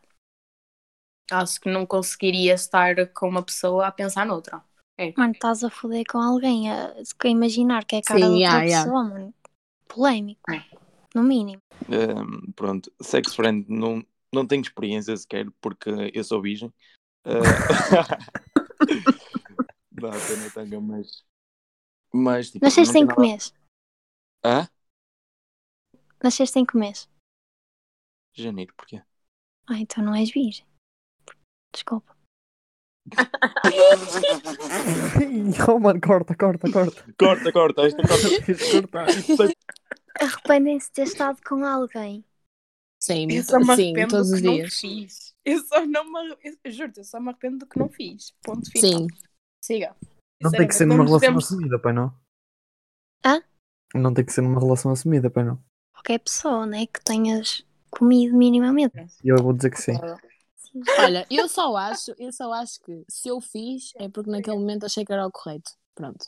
Acho 1.30 1.60
que 1.60 1.70
não 1.70 1.86
conseguiria 1.86 2.54
estar 2.54 3.06
com 3.12 3.28
uma 3.28 3.42
pessoa 3.42 3.86
a 3.86 3.92
pensar 3.92 4.26
noutra. 4.26 4.64
Mano, 5.16 5.32
estás 5.32 5.62
a 5.62 5.70
foder 5.70 6.04
com 6.10 6.18
alguém, 6.18 6.68
a, 6.72 6.88
a 6.88 7.28
imaginar 7.28 7.84
que 7.84 7.94
é 7.94 7.98
a 8.00 8.02
cara 8.02 8.18
Sim, 8.18 8.26
de 8.26 8.32
outra 8.32 8.48
yeah, 8.48 8.64
yeah. 8.64 8.84
pessoa, 8.84 9.04
mano. 9.04 9.34
Polémico. 9.86 10.50
É. 10.50 10.64
No 11.14 11.22
mínimo. 11.22 11.62
Um, 11.88 12.50
pronto, 12.52 12.92
sex 13.00 13.34
friend 13.34 13.66
não, 13.68 14.04
não 14.32 14.44
tenho 14.44 14.62
experiência 14.62 15.16
sequer 15.16 15.46
porque 15.60 15.88
eu 16.12 16.24
sou 16.24 16.42
virgem. 16.42 16.72
Dá 19.92 20.10
pena 20.10 20.50
tanga, 20.54 20.80
mas. 20.80 21.24
Mas 22.12 22.50
tipo. 22.50 22.64
Nasceste 22.64 22.94
não 22.94 23.02
em 23.02 23.06
tem 23.06 23.14
que 23.14 23.20
mês? 23.20 23.54
Hã? 24.44 24.68
Nasceste 26.22 26.58
em 26.58 26.64
que 26.64 26.76
mês? 26.76 27.08
Janeiro, 28.32 28.72
porquê? 28.76 29.02
Ah, 29.68 29.78
então 29.78 30.02
não 30.02 30.14
és 30.14 30.30
virgem. 30.30 30.66
Desculpa. 31.72 32.16
mano, 35.80 36.00
corta, 36.00 36.34
corta, 36.34 36.70
corta. 36.70 37.14
Corta, 37.18 37.52
corta, 37.52 37.82
esta 37.82 38.02
corta. 38.06 38.28
Arrependem-se 40.20 40.88
de 40.88 40.92
ter 40.92 41.02
estado 41.02 41.40
com 41.46 41.64
alguém. 41.64 42.24
Sim, 43.00 43.26
me 43.26 43.42
sim, 43.42 43.52
todos 44.08 44.30
do 44.30 44.34
os 44.34 44.42
dias. 44.42 44.74
fiz. 44.74 45.27
Eu 45.44 45.60
só 45.64 45.84
não 45.86 46.04
me 46.10 46.18
arrependo. 46.18 46.58
Eu 46.64 46.70
juro, 46.70 46.92
eu 46.96 47.04
só 47.04 47.20
me 47.20 47.30
arrependo 47.30 47.58
do 47.58 47.66
que 47.66 47.78
não 47.78 47.88
fiz. 47.88 48.32
Ponto 48.42 48.70
final. 48.70 49.00
Sim. 49.00 49.06
Siga. 49.62 49.96
Não 50.40 50.50
tem 50.50 50.68
que 50.68 50.74
ser 50.74 50.86
numa 50.86 51.04
relação 51.04 51.28
vamos- 51.30 51.44
assumida, 51.46 51.78
pai 51.78 51.92
não? 51.92 52.14
Hã? 53.24 53.42
Não 53.94 54.14
tem 54.14 54.24
que 54.24 54.32
ser 54.32 54.42
numa 54.42 54.60
relação 54.60 54.92
assumida, 54.92 55.30
pai 55.30 55.44
não? 55.44 55.62
Qualquer 55.92 56.18
pessoa, 56.18 56.66
né? 56.66 56.86
Que 56.86 57.02
tenhas 57.02 57.66
comido 57.90 58.36
minimamente. 58.36 58.94
E 59.24 59.28
eu 59.28 59.42
vou 59.42 59.52
dizer 59.52 59.70
que 59.70 59.80
sim. 59.80 59.92
Olha, 60.98 61.26
eu 61.30 61.48
só 61.48 61.74
acho, 61.76 62.14
eu 62.18 62.30
só 62.30 62.52
acho 62.52 62.80
que 62.82 63.04
se 63.08 63.28
eu 63.28 63.40
fiz 63.40 63.92
é 63.96 64.08
porque 64.08 64.30
naquele 64.30 64.58
momento 64.58 64.86
achei 64.86 65.04
que 65.04 65.12
era 65.12 65.26
o 65.26 65.32
correto. 65.32 65.72
Pronto. 65.94 66.26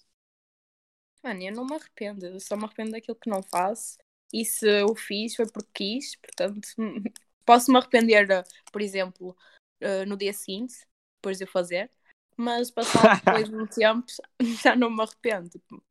Mano, 1.23 1.43
eu 1.43 1.53
não 1.55 1.67
me 1.67 1.75
arrependo. 1.75 2.27
Eu 2.27 2.41
só 2.41 2.57
me 2.57 2.65
arrependo 2.65 2.93
daquilo 2.93 3.17
que 3.17 3.31
não 3.31 3.43
faço. 3.43 3.99
E 4.33 4.45
se 4.45 4.67
eu 4.67 4.95
fiz 4.95 5.37
foi 5.37 5.47
porque 5.47 5.71
quis. 5.75 6.17
Portanto, 6.17 6.69
posso 7.51 7.73
me 7.73 7.79
arrepender, 7.79 8.29
por 8.71 8.81
exemplo, 8.81 9.37
eh, 9.81 10.05
no 10.05 10.17
dia 10.17 10.33
seguinte, 10.33 10.87
depois 11.17 11.37
de 11.37 11.43
eu 11.43 11.49
fazer. 11.49 11.91
Mas 12.37 12.71
passado 12.71 13.03
depois 13.25 13.49
de 13.49 13.57
um 13.57 13.67
tempo, 13.67 14.07
já 14.63 14.77
não 14.77 14.89
me 14.89 15.03
arrependo. 15.03 15.49
Tipo, 15.49 15.83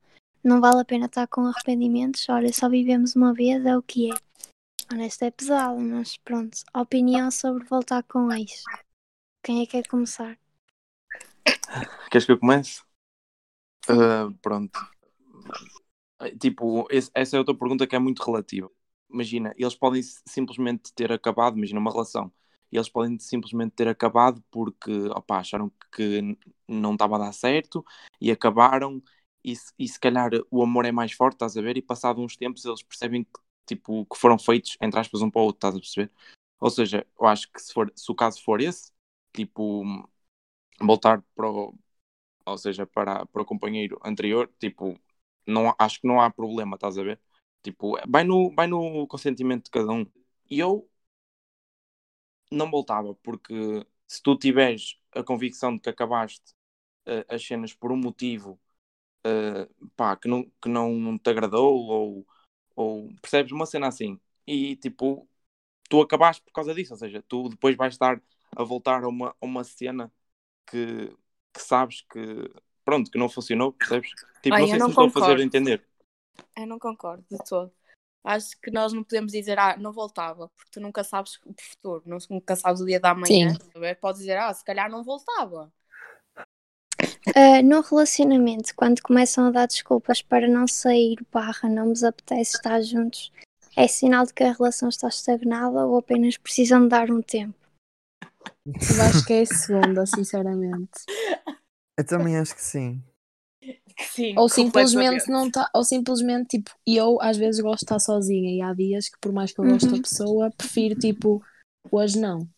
Não 0.41 0.61
vale 0.61 0.79
a 0.79 0.85
pena 0.85 1.07
estar 1.07 1.27
com 1.27 1.45
arrependimentos. 1.45 2.27
Olha, 2.29 2.53
só 2.53 2.69
vivemos 2.69 3.13
uma 3.13 3.33
vez, 3.33 3.65
é 3.65 3.77
o 3.77 3.81
que 3.81 4.09
é. 4.09 4.15
Honesto 4.91 5.23
é 5.23 5.31
pesado, 5.31 5.79
mas 5.81 6.15
pronto. 6.15 6.57
Opinião 6.73 7.29
sobre 7.29 7.65
voltar 7.65 8.03
com 8.03 8.31
ex. 8.31 8.63
Quem 9.43 9.61
é 9.61 9.65
que 9.65 9.73
quer 9.73 9.87
começar? 9.87 10.39
Queres 12.09 12.25
que 12.25 12.31
eu 12.31 12.39
comece? 12.39 12.81
Ah, 13.89 14.31
pronto. 14.41 14.79
Tipo, 16.39 16.87
esse- 16.89 17.11
essa 17.13 17.35
é 17.35 17.39
outra 17.39 17.53
pergunta 17.53 17.85
que 17.85 17.95
é 17.95 17.99
muito 17.99 18.23
relativa. 18.23 18.71
Imagina, 19.11 19.53
eles 19.57 19.75
podem 19.75 20.01
simplesmente 20.27 20.93
ter 20.93 21.11
acabado, 21.11 21.57
imagina 21.57 21.79
uma 21.79 21.91
relação, 21.91 22.31
eles 22.71 22.87
podem 22.89 23.17
simplesmente 23.19 23.71
ter 23.73 23.87
acabado 23.87 24.43
porque 24.51 24.91
opá, 25.09 25.39
acharam 25.39 25.71
que 25.91 26.37
não 26.67 26.93
estava 26.93 27.15
a 27.15 27.19
dar 27.19 27.31
certo 27.33 27.83
e 28.21 28.31
acabaram, 28.31 29.01
e, 29.43 29.53
e 29.79 29.87
se 29.87 29.99
calhar 29.99 30.29
o 30.51 30.61
amor 30.61 30.85
é 30.85 30.91
mais 30.91 31.11
forte, 31.13 31.35
estás 31.35 31.57
a 31.57 31.61
ver? 31.61 31.77
E 31.77 31.81
passado 31.81 32.21
uns 32.21 32.35
tempos 32.37 32.63
eles 32.65 32.83
percebem 32.83 33.23
que, 33.23 33.31
tipo, 33.65 34.05
que 34.05 34.17
foram 34.17 34.37
feitos, 34.37 34.77
entre 34.81 34.99
aspas, 34.99 35.21
um 35.21 35.29
para 35.31 35.41
o 35.41 35.45
outro, 35.45 35.57
estás 35.57 35.75
a 35.75 35.79
perceber? 35.79 36.11
Ou 36.59 36.69
seja, 36.69 37.05
eu 37.19 37.25
acho 37.27 37.51
que 37.51 37.59
se, 37.61 37.73
for, 37.73 37.91
se 37.95 38.11
o 38.11 38.15
caso 38.15 38.43
for 38.43 38.61
esse, 38.61 38.91
tipo, 39.33 39.83
voltar 40.81 41.21
para 41.35 41.49
o, 41.49 41.75
ou 42.45 42.57
seja, 42.59 42.85
para, 42.87 43.25
para 43.27 43.41
o 43.41 43.45
companheiro 43.45 43.99
anterior, 44.05 44.51
tipo, 44.59 44.99
não, 45.47 45.75
acho 45.79 46.01
que 46.01 46.07
não 46.07 46.21
há 46.21 46.29
problema, 46.31 46.75
estás 46.75 46.97
a 46.97 47.03
ver? 47.03 47.19
Tipo, 47.63 47.97
vai 48.07 48.23
no, 48.23 48.53
vai 48.55 48.67
no 48.67 49.07
consentimento 49.07 49.65
de 49.65 49.71
cada 49.71 49.91
um. 49.91 50.05
E 50.49 50.59
eu 50.59 50.89
não 52.51 52.69
voltava, 52.69 53.13
porque 53.15 53.85
se 54.07 54.21
tu 54.21 54.35
tiveres 54.37 54.99
a 55.13 55.23
convicção 55.23 55.75
de 55.75 55.81
que 55.81 55.89
acabaste 55.89 56.53
eh, 57.05 57.25
as 57.29 57.45
cenas 57.45 57.73
por 57.73 57.91
um 57.91 57.97
motivo 57.97 58.59
eh, 59.25 59.69
pá, 59.95 60.15
que, 60.17 60.27
não, 60.29 60.43
que 60.61 60.69
não 60.69 61.17
te 61.19 61.29
agradou, 61.29 61.75
ou, 61.87 62.27
ou 62.75 63.09
percebes 63.21 63.51
uma 63.53 63.65
cena 63.67 63.87
assim, 63.87 64.19
e 64.47 64.75
tipo, 64.77 65.29
tu 65.89 66.01
acabaste 66.01 66.43
por 66.43 66.53
causa 66.53 66.73
disso, 66.75 66.93
ou 66.93 66.99
seja, 66.99 67.23
tu 67.27 67.49
depois 67.49 67.75
vais 67.77 67.93
estar 67.95 68.21
a 68.57 68.63
voltar 68.63 69.03
a 69.03 69.09
uma, 69.09 69.29
a 69.41 69.45
uma 69.45 69.63
cena 69.63 70.11
que, 70.67 71.07
que 71.53 71.61
sabes 71.61 72.01
que 72.03 72.19
pronto, 72.85 73.11
que 73.11 73.19
não 73.19 73.29
funcionou, 73.29 73.73
percebes? 73.73 74.11
Tipo, 74.43 74.55
Ai, 74.55 74.61
não 74.61 74.67
sei 74.67 74.79
não 74.79 74.87
se 74.87 74.89
me 74.89 74.93
estou 74.95 75.07
a 75.07 75.11
fazer 75.11 75.39
concordo. 75.39 75.43
entender. 75.43 75.88
Eu 76.57 76.67
não 76.67 76.79
concordo 76.79 77.23
de 77.29 77.37
todo. 77.47 77.71
Acho 78.23 78.59
que 78.61 78.69
nós 78.69 78.91
não 78.91 79.03
podemos 79.03 79.31
dizer, 79.31 79.57
ah, 79.57 79.77
não 79.77 79.93
voltava, 79.93 80.49
porque 80.49 80.71
tu 80.71 80.81
nunca 80.81 81.03
sabes 81.03 81.39
o 81.45 81.53
futuro, 81.57 82.03
não- 82.05 82.17
nunca 82.29 82.55
sabes 82.55 82.81
o 82.81 82.85
dia 82.85 82.99
da 82.99 83.15
manhã. 83.15 83.53
Sim. 83.53 83.79
ver? 83.79 83.95
Podes 83.95 84.19
dizer, 84.19 84.37
ah, 84.37 84.53
se 84.53 84.63
calhar 84.63 84.89
não 84.89 85.03
voltava. 85.03 85.71
Ah, 87.35 87.61
no 87.63 87.81
relacionamento, 87.81 88.75
quando 88.75 89.01
começam 89.01 89.47
a 89.47 89.51
dar 89.51 89.67
desculpas 89.67 90.21
para 90.21 90.47
não 90.47 90.67
sair, 90.67 91.17
barra, 91.31 91.69
não 91.69 91.87
vos 91.87 92.03
apetece 92.03 92.57
estar 92.57 92.81
juntos, 92.81 93.31
é 93.75 93.87
sinal 93.87 94.25
de 94.25 94.33
que 94.33 94.43
a 94.43 94.51
relação 94.51 94.89
está 94.89 95.07
estagnada 95.07 95.85
ou 95.85 95.97
apenas 95.97 96.37
precisam 96.37 96.83
de 96.83 96.89
dar 96.89 97.09
um 97.09 97.21
tempo? 97.21 97.57
Eu 98.65 99.01
acho 99.03 99.25
que 99.25 99.33
é 99.33 99.41
a 99.41 99.45
segunda, 99.45 100.05
sinceramente. 100.05 101.05
Eu 101.97 102.05
também 102.05 102.37
acho 102.37 102.53
que 102.55 102.61
sim. 102.61 103.01
Sim, 103.99 104.35
Ou 104.35 104.49
simplesmente 104.49 105.29
não 105.29 105.51
tá, 105.51 105.69
ou 105.73 105.83
simplesmente 105.83 106.57
tipo, 106.57 106.71
eu 106.87 107.21
às 107.21 107.37
vezes 107.37 107.61
gosto 107.61 107.79
de 107.81 107.85
estar 107.85 107.99
sozinha 107.99 108.51
e 108.55 108.61
há 108.61 108.73
dias 108.73 109.09
que 109.09 109.19
por 109.19 109.31
mais 109.33 109.51
que 109.51 109.59
eu 109.59 109.65
goste 109.65 109.89
Uhum. 109.89 109.95
da 109.95 110.01
pessoa, 110.01 110.51
prefiro 110.57 110.95
tipo, 110.95 111.43
hoje 111.91 112.19
não. 112.19 112.49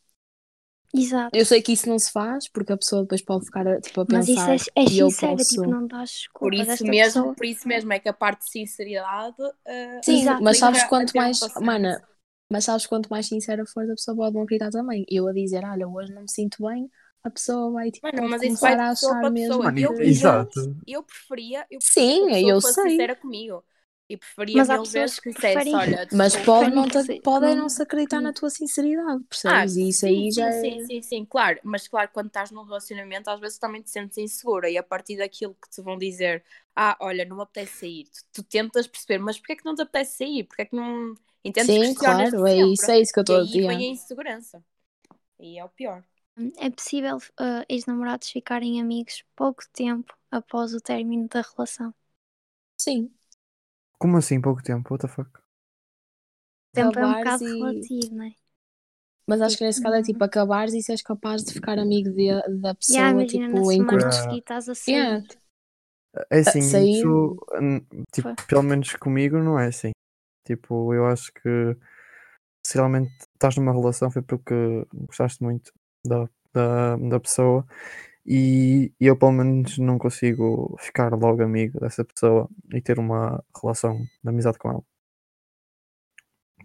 Exato. 0.93 1.33
Eu 1.33 1.45
sei 1.45 1.61
que 1.61 1.71
isso 1.73 1.89
não 1.89 1.99
se 1.99 2.11
faz 2.11 2.47
porque 2.49 2.71
a 2.73 2.77
pessoa 2.77 3.01
depois 3.03 3.21
pode 3.21 3.45
ficar 3.45 3.67
a- 3.67 3.81
tipo, 3.81 3.99
a 4.01 4.05
Mas 4.07 4.27
isso 4.27 4.49
pensar 4.49 4.51
é, 4.51 4.57
é 4.75 4.85
e 4.85 4.97
eu 4.99 5.11
sincero, 5.11 5.13
posso. 5.13 5.45
tipo, 5.45 5.69
não 5.69 5.87
dás 5.87 6.09
Por 6.39 6.53
desculpas 6.53 6.69
a 6.69 6.77
isso, 6.77 6.85
mesmo, 6.85 6.95
pessoa. 6.95 7.35
por 7.35 7.45
isso 7.45 7.67
mesmo 7.67 7.93
é 7.93 7.99
que 7.99 8.09
a 8.09 8.13
parte 8.13 8.45
de 8.45 8.51
sinceridade. 8.51 9.37
eh, 9.65 10.03
Sim, 10.03 10.17
Exato. 10.17 10.39
mas 10.39 10.57
sabes 10.57 10.83
quanto 10.83 11.15
mais, 11.15 11.51
mana, 11.61 12.03
mas 12.51 12.65
sabes 12.65 12.85
quanto 12.87 13.09
mais 13.09 13.27
sincera 13.27 13.65
for 13.65 13.83
a 13.83 13.87
pessoa 13.95 14.17
pode 14.17 14.35
não 14.35 14.43
acreditar 14.43 14.71
também. 14.71 15.05
Eu 15.09 15.27
a 15.27 15.33
dizer, 15.33 15.63
olha, 15.65 15.87
hoje 15.87 16.11
não 16.13 16.23
me 16.23 16.31
sinto 16.31 16.65
bem, 16.67 16.89
a 17.23 17.29
pessoa 17.29 17.71
vai 17.71 17.91
tipo, 17.91 18.07
Mano, 18.13 18.29
mas 18.29 18.41
isso 18.43 18.59
começar 18.59 18.59
vai 18.59 18.75
a 18.75 18.79
pessoa 18.79 19.15
achar 19.15 19.29
mesmo. 19.29 19.63
Mano, 19.63 19.79
Eu, 19.79 19.95
exato. 19.99 20.75
Eu 20.87 21.03
preferia, 21.03 21.65
eu 21.69 21.81
Sim, 21.81 22.29
que 22.39 22.49
a 22.49 22.55
eu 22.55 22.61
fosse 22.61 22.81
sei. 22.81 22.81
sincera 22.81 23.15
comigo. 23.15 23.63
E 24.09 24.17
preferia 24.17 24.63
Mas 24.63 24.69
há 24.69 24.77
mil 24.77 24.85
pessoas 24.85 25.11
vezes 25.11 25.19
que 25.19 25.31
dissesse, 25.31 25.75
olha, 25.75 26.07
Mas 26.11 26.35
pode 26.35 26.73
não, 26.73 26.89
te, 26.89 26.97
se- 26.99 27.15
pode 27.23 27.45
que 27.45 27.55
não 27.55 27.69
se 27.69 27.81
acreditar 27.83 28.21
na 28.21 28.33
tua 28.33 28.49
sinceridade, 28.49 29.23
Ah, 29.43 29.65
percebes? 29.65 29.75
e 29.77 29.89
isso 29.89 30.05
sim, 30.05 30.05
aí 30.05 30.31
sim, 30.31 30.31
já 30.31 30.51
sim, 30.51 30.79
é. 30.79 30.87
sim, 30.87 31.01
sim, 31.01 31.25
claro. 31.25 31.59
Mas 31.63 31.87
claro, 31.87 32.09
quando 32.13 32.27
estás 32.27 32.51
num 32.51 32.63
relacionamento, 32.63 33.29
às 33.29 33.39
vezes 33.39 33.57
também 33.57 33.81
te 33.81 33.89
sentes 33.89 34.17
insegura 34.17 34.69
e 34.69 34.77
a 34.77 34.83
partir 34.83 35.17
daquilo 35.17 35.55
que 35.55 35.69
te 35.69 35.81
vão 35.81 35.97
dizer, 35.97 36.43
ah, 36.75 36.95
olha, 37.01 37.25
não 37.25 37.37
me 37.37 37.43
apetece 37.43 37.79
sair, 37.79 38.05
tu, 38.09 38.23
tu 38.33 38.43
tentas 38.43 38.87
perceber, 38.87 39.17
mas 39.19 39.37
porquê 39.39 39.53
é 39.53 39.55
que 39.55 39.65
não 39.65 39.75
te 39.75 39.81
apetece 39.81 40.17
sair? 40.17 40.43
Porquê 40.45 40.61
é 40.63 40.65
que 40.65 40.75
não 40.75 41.15
entendes 41.43 41.75
Sim, 41.75 41.93
claro, 41.93 42.45
é 42.47 42.57
isso, 42.57 42.91
é 42.91 42.99
isso 42.99 43.13
que 43.13 43.19
eu 43.19 43.21
E 43.27 43.33
estou 43.33 43.37
a 43.37 43.43
aí 43.43 43.61
dizer. 43.61 43.61
vem 43.61 43.85
a 43.87 43.89
insegurança. 43.91 44.63
E 45.39 45.59
é 45.59 45.65
o 45.65 45.69
pior. 45.69 46.03
É 46.57 46.69
possível 46.69 47.17
ah, 47.37 47.65
ex-namorados 47.69 48.29
ficarem 48.29 48.81
amigos 48.81 49.23
pouco 49.35 49.63
tempo 49.71 50.13
após 50.29 50.73
o 50.73 50.81
término 50.81 51.27
da 51.27 51.41
relação. 51.41 51.93
Sim. 52.77 53.11
Como 53.99 54.17
assim, 54.17 54.41
pouco 54.41 54.63
tempo? 54.63 54.93
What 54.93 55.05
the 55.05 55.07
fuck? 55.13 55.29
Tempo 56.73 56.97
é 56.99 57.05
um 57.05 57.13
bocado 57.13 57.43
e- 57.43 57.53
relativo, 57.57 58.15
não 58.15 58.25
é? 58.25 58.31
Mas 59.27 59.41
acho 59.41 59.57
que 59.57 59.63
nesse 59.63 59.81
caso 59.81 59.95
é 59.95 59.99
Tipo, 59.99 60.13
tipo 60.13 60.23
acabares 60.23 60.73
e 60.73 60.81
seres 60.81 61.01
capaz 61.01 61.43
de 61.43 61.53
ficar 61.53 61.77
amigo 61.77 62.09
de- 62.11 62.59
da 62.59 62.73
pessoa, 62.75 62.99
imagina, 63.09 63.47
na 63.47 63.53
tipo, 63.53 63.71
em 63.71 63.77
semana 63.77 63.99
curto. 64.01 64.15
seguir 64.15 64.39
estás 64.39 64.67
a 64.69 64.75
sair. 64.75 64.95
Yeah. 64.95 65.25
É 66.29 66.39
assim, 66.39 66.61
sair- 66.61 66.91
isso, 66.99 67.37
tipo, 68.11 68.27
Foi. 68.35 68.45
pelo 68.47 68.63
menos 68.63 68.93
comigo 68.95 69.37
não 69.37 69.57
é 69.59 69.67
assim. 69.67 69.91
Tipo, 70.45 70.93
eu 70.93 71.05
acho 71.05 71.31
que 71.33 71.77
se 72.65 72.75
realmente 72.75 73.11
estás 73.33 73.55
numa 73.57 73.71
relação 73.71 74.11
foi 74.11 74.21
porque 74.21 74.53
gostaste 74.93 75.43
muito 75.43 75.71
da, 76.05 76.29
da, 76.53 76.95
da 76.97 77.19
pessoa 77.19 77.65
e 78.25 78.91
eu 78.99 79.17
pelo 79.17 79.31
menos 79.33 79.77
não 79.79 79.97
consigo 79.99 80.75
ficar 80.79 81.13
logo 81.15 81.43
amigo 81.43 81.79
dessa 81.79 82.05
pessoa 82.05 82.49
e 82.73 82.81
ter 82.81 82.99
uma 82.99 83.43
relação 83.61 83.97
de 84.23 84.29
amizade 84.29 84.59
com 84.59 84.71
ela. 84.71 84.83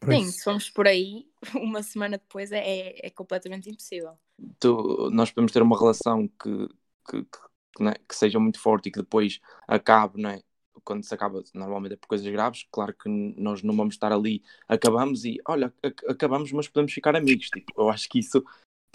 Por 0.00 0.12
Sim, 0.12 0.30
isso, 0.30 0.32
se 0.32 0.42
formos 0.44 0.70
por 0.70 0.86
aí, 0.86 1.28
uma 1.56 1.82
semana 1.82 2.18
depois 2.18 2.52
é, 2.52 2.94
é, 3.06 3.10
completamente 3.10 3.68
impossível. 3.70 4.18
Tu- 4.60 5.10
nós 5.12 5.30
podemos 5.30 5.52
ter 5.52 5.62
uma 5.62 5.78
relação 5.78 6.28
que, 6.28 6.68
que, 7.08 7.24
que, 7.24 7.82
né, 7.84 7.94
que 8.08 8.14
seja 8.14 8.38
muito 8.38 8.60
forte 8.60 8.88
e 8.88 8.92
que 8.92 9.00
depois 9.00 9.40
acabe, 9.66 10.20
não 10.20 10.30
é? 10.30 10.42
Quando 10.84 11.04
se 11.04 11.14
acaba, 11.14 11.42
normalmente 11.54 11.94
é 11.94 11.96
por 11.96 12.06
coisas 12.06 12.26
graves, 12.30 12.64
claro 12.70 12.94
que 12.94 13.08
nós 13.08 13.62
não 13.62 13.74
vamos 13.76 13.94
estar 13.94 14.12
ali, 14.12 14.42
acabamos 14.68 15.24
e 15.24 15.38
olha, 15.48 15.72
ac- 15.82 16.06
acabamos, 16.08 16.52
mas 16.52 16.68
podemos 16.68 16.92
ficar 16.92 17.16
amigos. 17.16 17.50
Tipo, 17.50 17.72
eu 17.80 17.88
acho 17.90 18.08
que 18.08 18.18
isso, 18.20 18.44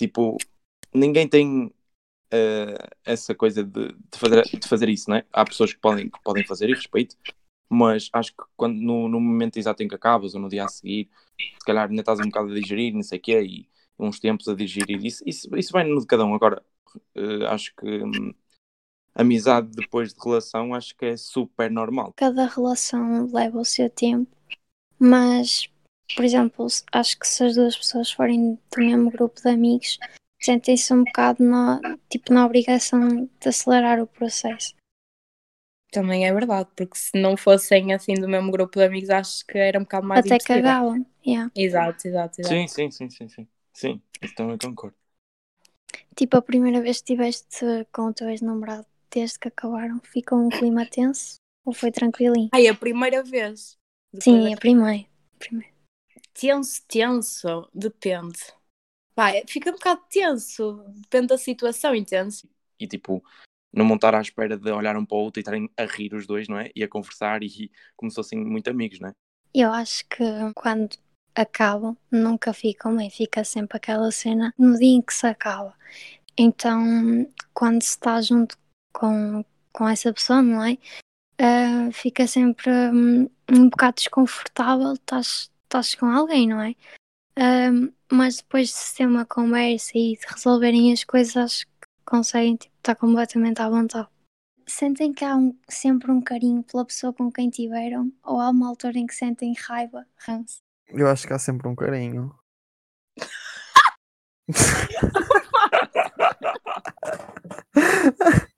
tipo, 0.01 0.38
ninguém 0.93 1.27
tem 1.27 1.72
eh, 2.31 2.89
essa 3.05 3.36
coisa 3.36 3.63
de, 3.63 3.89
de, 3.89 4.17
fazer, 4.17 4.43
de 4.43 4.67
fazer 4.67 4.89
isso, 4.89 5.10
não 5.10 5.17
é? 5.17 5.25
Há 5.31 5.46
pessoas 5.46 5.74
que 5.74 5.79
podem, 5.79 6.10
que 6.10 6.20
podem 6.24 6.46
fazer 6.46 6.70
e 6.70 6.74
respeito, 6.74 7.15
mas 7.70 8.10
acho 8.12 8.31
que 8.31 8.43
quando 8.58 8.75
no, 8.79 9.08
no 9.08 9.20
momento 9.20 9.58
exato 9.58 9.84
em 9.84 9.88
que 9.88 9.96
acabas 9.96 10.34
ou 10.34 10.41
no 10.41 10.50
dia 10.50 10.65
a 10.65 10.67
seguir, 10.67 11.08
se 11.39 11.65
calhar 11.65 11.88
ainda 11.88 12.01
estás 12.01 12.20
um 12.20 12.25
bocado 12.25 12.51
a 12.51 12.55
digerir, 12.60 12.93
não 12.93 13.03
sei 13.03 13.20
o 13.20 13.22
quê, 13.22 13.41
e 13.43 13.70
uns 14.00 14.20
tempos 14.20 14.48
a 14.48 14.55
digerir, 14.55 15.05
isso, 15.05 15.24
isso, 15.25 15.55
isso 15.55 15.72
vai 15.72 15.84
no 15.84 16.00
de 16.00 16.08
cada 16.08 16.25
um. 16.25 16.34
Agora, 16.34 16.63
eh, 17.15 17.46
acho 17.46 17.75
que 17.75 18.03
hum, 18.03 18.34
amizade 19.13 19.70
depois 19.70 20.13
de 20.13 20.20
relação, 20.20 20.74
acho 20.74 20.96
que 20.96 21.05
é 21.05 21.17
super 21.17 21.70
normal. 21.70 22.12
Cada 22.15 22.48
relação 22.48 23.29
leva 23.31 23.60
o 23.60 23.65
seu 23.65 23.88
tempo, 23.88 24.36
mas, 24.98 25.71
por 26.15 26.25
exemplo, 26.25 26.68
acho 26.91 27.18
que 27.20 27.27
se 27.27 27.44
as 27.44 27.56
duas 27.56 27.75
pessoas 27.77 28.12
forem 28.12 28.56
do 28.56 28.80
mesmo 28.80 29.12
grupo 29.12 29.41
de 29.41 29.50
amigos, 29.50 29.98
sentem-se 30.39 30.94
um 30.94 31.03
bocado 31.03 31.44
na, 31.44 31.80
tipo, 32.10 32.34
na 32.34 32.46
obrigação 32.46 33.25
de 33.39 33.50
acelerar 33.50 34.00
o 34.01 34.08
processo. 34.08 34.74
Também 35.91 36.25
é 36.25 36.34
verdade, 36.34 36.70
porque 36.75 36.98
se 36.98 37.20
não 37.20 37.36
fossem 37.36 37.94
assim 37.94 38.13
do 38.13 38.27
mesmo 38.27 38.50
grupo 38.51 38.80
de 38.80 38.86
amigos, 38.86 39.10
acho 39.10 39.46
que 39.46 39.58
era 39.58 39.77
um 39.77 39.84
bocado 39.84 40.08
mais 40.08 40.25
Até 40.25 40.36
impossível. 40.36 40.62
cagavam. 40.63 41.06
Yeah. 41.25 41.51
Exato, 41.53 42.08
exato, 42.08 42.41
exato. 42.41 42.56
Sim, 42.56 42.68
sim, 42.68 42.91
sim, 42.91 43.10
sim, 43.10 43.27
sim. 43.27 43.48
Sim, 43.74 44.01
isso 44.22 44.34
também 44.36 44.58
concordo. 44.58 44.96
Tipo, 46.15 46.38
a 46.38 46.41
primeira 46.41 46.82
vez 46.82 46.98
que 46.98 47.12
estiveste 47.12 47.65
com 47.91 48.03
o 48.03 48.13
teu 48.13 48.30
ex-namorado, 48.30 48.86
desde 49.13 49.38
que 49.39 49.50
acabaram, 49.50 50.00
ficou 50.01 50.39
um 50.39 50.50
clima 50.50 50.86
tenso? 50.86 51.36
Ou 51.65 51.74
foi 51.74 51.91
tranquilinho? 51.91 52.50
Ai, 52.53 52.68
a 52.68 52.74
primeira 52.75 53.22
vez. 53.24 53.77
Depois 54.13 54.24
Sim, 54.24 54.50
da- 54.50 54.56
a 54.56 54.58
primeira. 54.58 55.08
primeira. 55.39 55.71
Tenso, 56.41 56.81
tenso, 56.88 57.69
depende. 57.71 58.39
Vai, 59.15 59.43
fica 59.48 59.69
um 59.69 59.74
bocado 59.74 60.01
tenso, 60.10 60.83
depende 60.95 61.27
da 61.27 61.38
situação, 61.38 61.93
entende? 61.93 62.50
E 62.79 62.88
tipo, 62.88 63.24
não 63.71 63.86
montar 63.86 64.15
à 64.15 64.21
espera 64.21 64.57
de 64.57 64.71
olhar 64.71 64.98
um 64.98 65.05
para 65.05 65.17
o 65.17 65.21
outro 65.21 65.39
e 65.39 65.41
estarem 65.41 65.69
a 65.77 65.86
rir 65.86 66.15
os 66.15 66.25
dois, 66.25 66.48
não 66.48 66.57
é? 66.57 66.71
E 66.75 66.83
a 66.83 66.88
conversar 66.88 67.43
e 67.43 67.69
como 67.95 68.10
se 68.10 68.15
fossem 68.15 68.43
muito 68.43 68.67
amigos, 68.71 69.00
não 69.00 69.10
é? 69.10 69.12
Eu 69.53 69.71
acho 69.71 70.03
que 70.07 70.24
quando 70.55 70.98
acabam, 71.36 71.95
nunca 72.12 72.51
ficam 72.53 72.98
bem. 72.98 73.12
Fica 73.12 73.43
sempre 73.43 73.77
aquela 73.77 74.12
cena 74.12 74.51
no 74.57 74.79
dia 74.79 74.95
em 74.98 75.01
que 75.03 75.13
se 75.13 75.27
acaba. 75.27 75.75
Então, 76.36 76.83
quando 77.53 77.83
se 77.83 77.89
está 77.89 78.19
junto 78.19 78.57
com, 78.91 79.45
com 79.71 79.88
essa 79.88 80.12
pessoa, 80.12 80.41
não 80.41 80.63
é? 80.63 80.75
Ah, 81.38 81.91
fica 81.91 82.25
sempre 82.25 82.71
hum, 82.71 83.29
um 83.48 83.69
bocado 83.69 83.98
desconfortável. 83.98 84.93
Estás 84.93 85.51
estás 85.72 85.96
com 85.96 86.06
alguém, 86.08 86.48
não 86.50 86.62
é? 86.62 86.75
Ah, 87.38 87.70
mas 88.12 88.38
depois 88.38 88.68
de 88.68 88.74
se 88.74 88.98
ter 88.98 89.08
uma 89.08 89.25
conversa 89.25 89.92
e 89.98 90.18
de 90.18 90.25
resolverem 90.28 90.92
as 90.92 91.06
coisas, 91.06 91.38
acho 91.38 91.66
que 91.66 91.72
conseguem 92.06 92.58
tipo, 92.58 92.75
estar 92.78 92.96
completamente 92.96 93.62
à 93.62 93.70
vontade. 93.70 94.10
Sentem 94.68 95.13
que 95.13 95.24
há 95.24 95.36
um- 95.36 95.58
sempre 95.70 96.12
um 96.12 96.22
carinho 96.22 96.62
pela 96.63 96.86
pessoa 96.86 97.13
com 97.13 97.32
quem 97.32 97.50
tiveram, 97.50 98.12
ou 98.24 98.40
há 98.42 98.50
uma 98.50 98.68
altura 98.68 98.98
em 99.00 99.08
que 99.08 99.16
sentem 99.16 99.54
raiva, 99.58 100.06
ranço? 100.28 100.60
Eu 100.90 101.08
acho 101.08 101.25
que 101.25 101.32
há 101.34 101.40
sempre 101.40 101.68
um 101.70 101.75
carinho. 101.75 102.36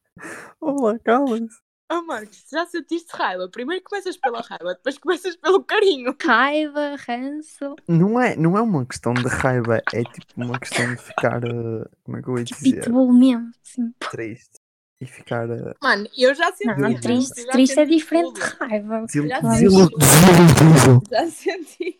Olá, 0.60 0.98
calma-se. 1.00 1.62
Oh, 1.96 2.02
Marcos, 2.02 2.44
já 2.52 2.66
sentiste 2.66 3.12
raiva? 3.16 3.48
Primeiro 3.50 3.84
começas 3.84 4.18
pela 4.18 4.42
raiva, 4.42 4.74
depois 4.74 4.98
começas 4.98 5.36
pelo 5.36 5.64
carinho. 5.64 6.16
Raiva, 6.20 6.96
ranço, 7.08 7.76
Não 7.88 8.20
é, 8.20 8.36
não 8.36 8.58
é 8.58 8.62
uma 8.62 8.84
questão 8.84 9.14
de 9.14 9.28
raiva, 9.28 9.78
é 9.94 10.04
tipo 10.04 10.26
uma 10.42 10.58
questão 10.60 10.92
de 10.96 11.00
ficar. 11.02 11.44
eh, 11.44 11.86
como 12.04 12.18
é 12.18 12.22
que 12.24 12.30
eu 12.30 12.38
ia 12.40 12.44
dizer? 12.46 12.82
pitbull 12.82 13.14
mesmo. 13.14 13.52
Assim. 13.64 13.94
Triste. 14.10 14.60
E 15.00 15.06
ficar. 15.06 15.48
eh, 15.52 15.74
Mano, 15.82 16.08
eu 16.18 16.34
já 16.34 16.52
senti. 16.52 16.66
Não, 16.66 16.76
Desiludido. 16.94 17.02
triste, 17.02 17.46
já 17.46 17.52
triste 17.52 17.80
é 17.80 17.86
diferente 17.86 18.34
de 18.34 18.40
tudo. 18.42 18.56
raiva. 18.60 19.02
desil- 19.06 19.28
Já 19.28 19.40
desiludido. 19.42 21.04
Já 21.12 21.28
senti. 21.30 22.00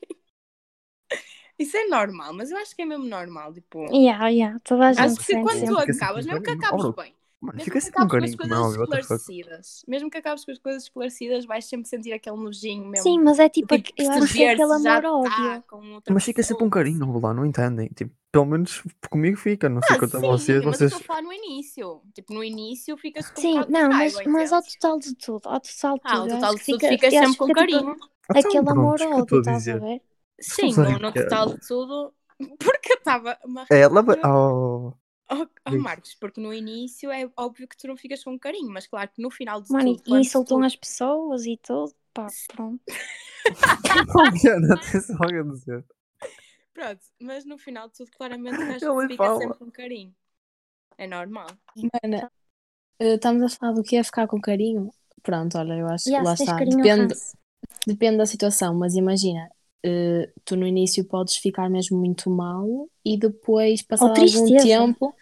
Isso 1.60 1.78
é 1.78 1.86
normal, 1.86 2.34
mas 2.34 2.50
eu 2.50 2.58
acho 2.58 2.76
que 2.76 2.82
é 2.82 2.86
mesmo 2.86 3.06
normal. 3.06 3.54
Tipo, 3.54 3.86
Yeah, 3.94 4.28
yeah, 4.30 4.60
toda 4.64 4.86
a 4.86 4.90
acho 4.90 5.02
gente 5.10 5.18
que 5.20 5.24
sente 5.26 5.44
quando 5.44 5.68
tu 5.68 5.78
acabas, 5.78 6.26
mesmo 6.26 6.42
que 6.42 6.46
carinho. 6.48 6.66
acabes 6.66 6.86
Ora, 6.86 6.94
bem, 7.04 7.16
Mano, 7.44 7.58
mesmo 7.58 7.66
fica 7.66 7.80
que 7.80 7.86
sempre 7.86 8.00
com 8.00 8.04
acabes 8.08 8.36
com 8.36 8.44
as 8.44 8.50
coisas 8.50 8.76
fuck. 8.78 9.02
esclarecidas, 9.02 9.86
mesmo 9.88 10.10
que 10.10 10.18
acabes 10.18 10.46
com 10.46 10.52
as 10.52 10.60
coisas 10.60 10.84
esclarecidas, 10.84 11.46
vais 11.46 11.66
sempre 11.66 11.88
sentir 11.90 12.14
aquele 12.14 12.38
nojinho 12.38 12.86
mesmo. 12.88 13.04
Sim, 13.04 13.20
mas 13.20 13.38
é 13.38 13.50
tipo, 13.50 13.78
Tipo, 13.78 14.02
eu 14.02 14.12
acho 14.12 14.34
que 14.34 14.44
é 14.44 14.52
aquele 14.52 14.74
amor 14.74 15.02
tá 15.02 15.14
óbvio. 15.14 15.64
Mas 16.10 16.24
fica 16.24 16.42
sempre 16.42 16.64
um 16.64 16.70
carinho, 16.70 17.06
vou 17.06 17.22
lá, 17.22 17.34
não 17.34 17.46
entendem? 17.46 17.88
Tipo, 17.90 18.14
pelo 18.32 18.46
menos 18.46 18.82
comigo 19.10 19.38
fica, 19.38 19.70
não 19.70 19.82
sei 19.82 19.96
Ah, 19.96 20.00
quanto 20.00 20.18
a 20.18 20.20
vocês, 20.22 20.64
mas 20.64 20.78
vocês. 20.78 20.92
eu 20.92 20.98
estou 20.98 21.14
a 21.14 21.16
falar 21.16 21.22
no 21.22 21.34
início. 21.34 22.02
Tipo, 22.14 22.34
no 22.34 22.44
início 22.44 22.98
ficas 22.98 23.30
com 23.30 23.42
um 23.42 23.42
Sim, 23.42 23.62
de 23.62 23.72
não, 23.72 23.90
mas, 23.90 24.14
raiva, 24.16 24.30
mas 24.32 24.54
ao 24.54 24.62
total 24.64 25.00
de 25.00 25.16
tudo, 25.16 25.50
ao 25.50 25.60
total 25.60 25.98
de 25.98 26.02
Ah, 26.06 26.18
o 26.18 26.22
tudo, 26.22 26.30
eu 26.30 26.36
total 26.36 26.50
acho 26.50 26.58
de 26.58 26.66
tudo 26.66 26.76
fica, 26.78 26.88
ficas 26.90 27.14
sempre 27.14 27.38
com 27.38 27.46
tipo, 27.48 27.60
carinho. 27.60 27.96
Então, 28.30 28.40
aquele 28.40 28.58
amor 28.70 28.96
pronto, 28.96 28.96
isso 28.96 29.08
que 29.08 29.14
eu 29.14 29.20
óbvio, 29.20 29.24
estou 29.24 29.40
a 29.40 29.42
estás 29.42 29.58
a 29.58 29.58
dizer. 29.58 29.80
ver? 29.80 30.02
Sim, 30.40 30.74
no, 30.76 31.12
total 31.14 31.48
de 31.48 31.68
tudo. 31.68 32.14
Porque 32.60 32.94
eu 32.94 32.98
estava 32.98 33.38
uma 33.46 33.66
Ela. 33.70 34.02
Oh, 34.26 34.94
Oh, 35.30 35.48
oh. 35.68 35.78
Marcos, 35.78 36.16
porque 36.16 36.42
no 36.42 36.54
início 36.54 37.10
é 37.12 37.30
óbvio 37.38 37.68
que 37.68 37.78
tu 37.78 37.88
não 37.88 37.96
ficas 37.96 38.24
com 38.24 38.38
carinho, 38.38 38.72
mas 38.72 38.88
claro 38.88 39.10
que 39.10 39.22
no 39.22 39.32
final 39.32 39.62
de 39.62 39.72
Mano, 39.72 39.96
tudo, 39.98 40.18
e 40.18 40.22
insultam 40.22 40.60
tu... 40.60 40.66
as 40.66 40.76
pessoas 40.76 41.46
e 41.46 41.58
tudo, 41.58 41.94
pá, 42.14 42.28
pronto. 42.50 42.84
Mariana, 44.14 44.80
tens 44.80 45.10
algo 45.10 45.40
a 45.40 45.54
dizer. 45.54 45.86
Pronto, 46.74 47.02
mas 47.22 47.46
no 47.46 47.58
final 47.58 47.88
de 47.88 47.94
tudo, 47.96 48.12
claramente 48.12 48.56
Ele 48.62 49.08
que 49.08 49.14
fica 49.14 49.24
fala. 49.24 49.40
sempre 49.40 49.58
com 49.60 49.72
carinho. 49.72 50.16
É 50.98 51.08
normal. 51.08 51.48
Mana, 51.76 52.32
eh, 53.00 53.16
estamos 53.16 53.42
a 53.44 53.50
falar 53.50 53.74
do 53.74 53.84
que 53.84 53.96
é 53.96 54.04
ficar 54.04 54.28
com 54.28 54.40
carinho? 54.40 54.92
Pronto, 55.22 55.58
olha, 55.58 55.74
eu 55.74 55.88
acho 55.88 56.04
E 56.04 56.06
que 56.06 56.10
yeah, 56.12 56.28
lá 56.28 56.34
está. 56.34 56.56
Depende, 56.58 57.16
depende 57.88 58.18
da 58.18 58.26
situação, 58.26 58.76
mas 58.76 58.96
imagina, 58.96 59.50
eh, 59.84 60.32
tu 60.46 60.56
no 60.56 60.68
início 60.68 61.06
podes 61.06 61.38
ficar 61.38 61.70
mesmo 61.70 61.98
muito 62.00 62.30
mal 62.30 62.90
e 63.06 63.18
depois, 63.18 63.82
passado 63.82 64.20
algum 64.20 64.52
tristeza. 64.52 64.64
tempo, 64.64 65.16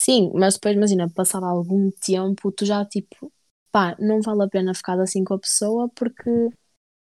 sim, 0.00 0.30
mas 0.34 0.54
depois 0.54 0.76
imagina, 0.76 1.08
passado 1.10 1.44
algum 1.46 1.90
tempo, 1.90 2.52
tu 2.52 2.64
já 2.66 2.84
tipo, 2.84 3.32
pá, 3.72 3.96
não 3.98 4.20
vale 4.22 4.44
a 4.44 4.48
pena 4.48 4.74
ficar 4.74 4.98
assim 5.00 5.24
com 5.24 5.34
a 5.34 5.38
pessoa 5.38 5.88
porque 5.94 6.50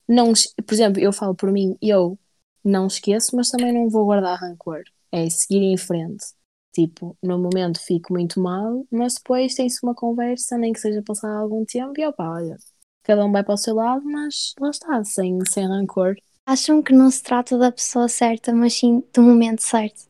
não, 0.08 0.32
por 0.66 0.74
exemplo, 0.74 1.00
eu 1.00 1.12
falo 1.12 1.34
por 1.34 1.52
mim, 1.52 1.76
eu 1.82 2.18
não 2.64 2.86
esqueço, 2.86 3.36
mas 3.36 3.50
também 3.50 3.72
não 3.72 3.88
vou 3.88 4.04
guardar 4.04 4.38
rancor. 4.38 4.82
É 5.12 5.28
seguir 5.30 5.62
em 5.62 5.76
frente. 5.76 6.24
Tipo, 6.72 7.16
no 7.22 7.38
momento 7.38 7.80
fico 7.80 8.12
muito 8.12 8.40
mal, 8.40 8.86
mas 8.90 9.14
depois 9.14 9.54
tem-se 9.54 9.80
uma 9.82 9.94
conversa, 9.94 10.56
nem 10.58 10.72
que 10.72 10.80
seja 10.80 11.02
passar 11.02 11.30
algum 11.36 11.64
tempo, 11.64 11.92
e 11.98 12.06
opá, 12.06 12.30
olha, 12.30 12.56
cada 13.02 13.24
um 13.24 13.32
vai 13.32 13.42
para 13.42 13.54
o 13.54 13.56
seu 13.56 13.74
lado, 13.74 14.04
mas 14.04 14.54
lá 14.60 14.70
está, 14.70 15.02
sem, 15.04 15.38
sem 15.50 15.66
rancor. 15.66 16.14
Acham 16.50 16.82
que 16.82 16.94
não 16.94 17.10
se 17.10 17.22
trata 17.22 17.58
da 17.58 17.70
pessoa 17.70 18.08
certa, 18.08 18.54
mas 18.54 18.72
sim 18.72 19.02
do 19.12 19.20
momento 19.20 19.60
certo. 19.60 20.08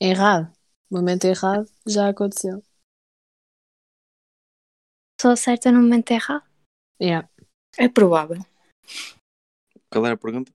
Errado. 0.00 0.56
Momento 0.88 1.24
errado, 1.24 1.68
já 1.84 2.08
aconteceu. 2.08 2.62
Pessoa 5.18 5.34
certa 5.34 5.72
no 5.72 5.82
momento 5.82 6.12
errado. 6.12 6.48
Yeah. 7.00 7.28
É 7.76 7.88
provável. 7.88 8.46
Qual 9.90 10.06
era 10.06 10.14
a 10.14 10.16
pergunta? 10.16 10.52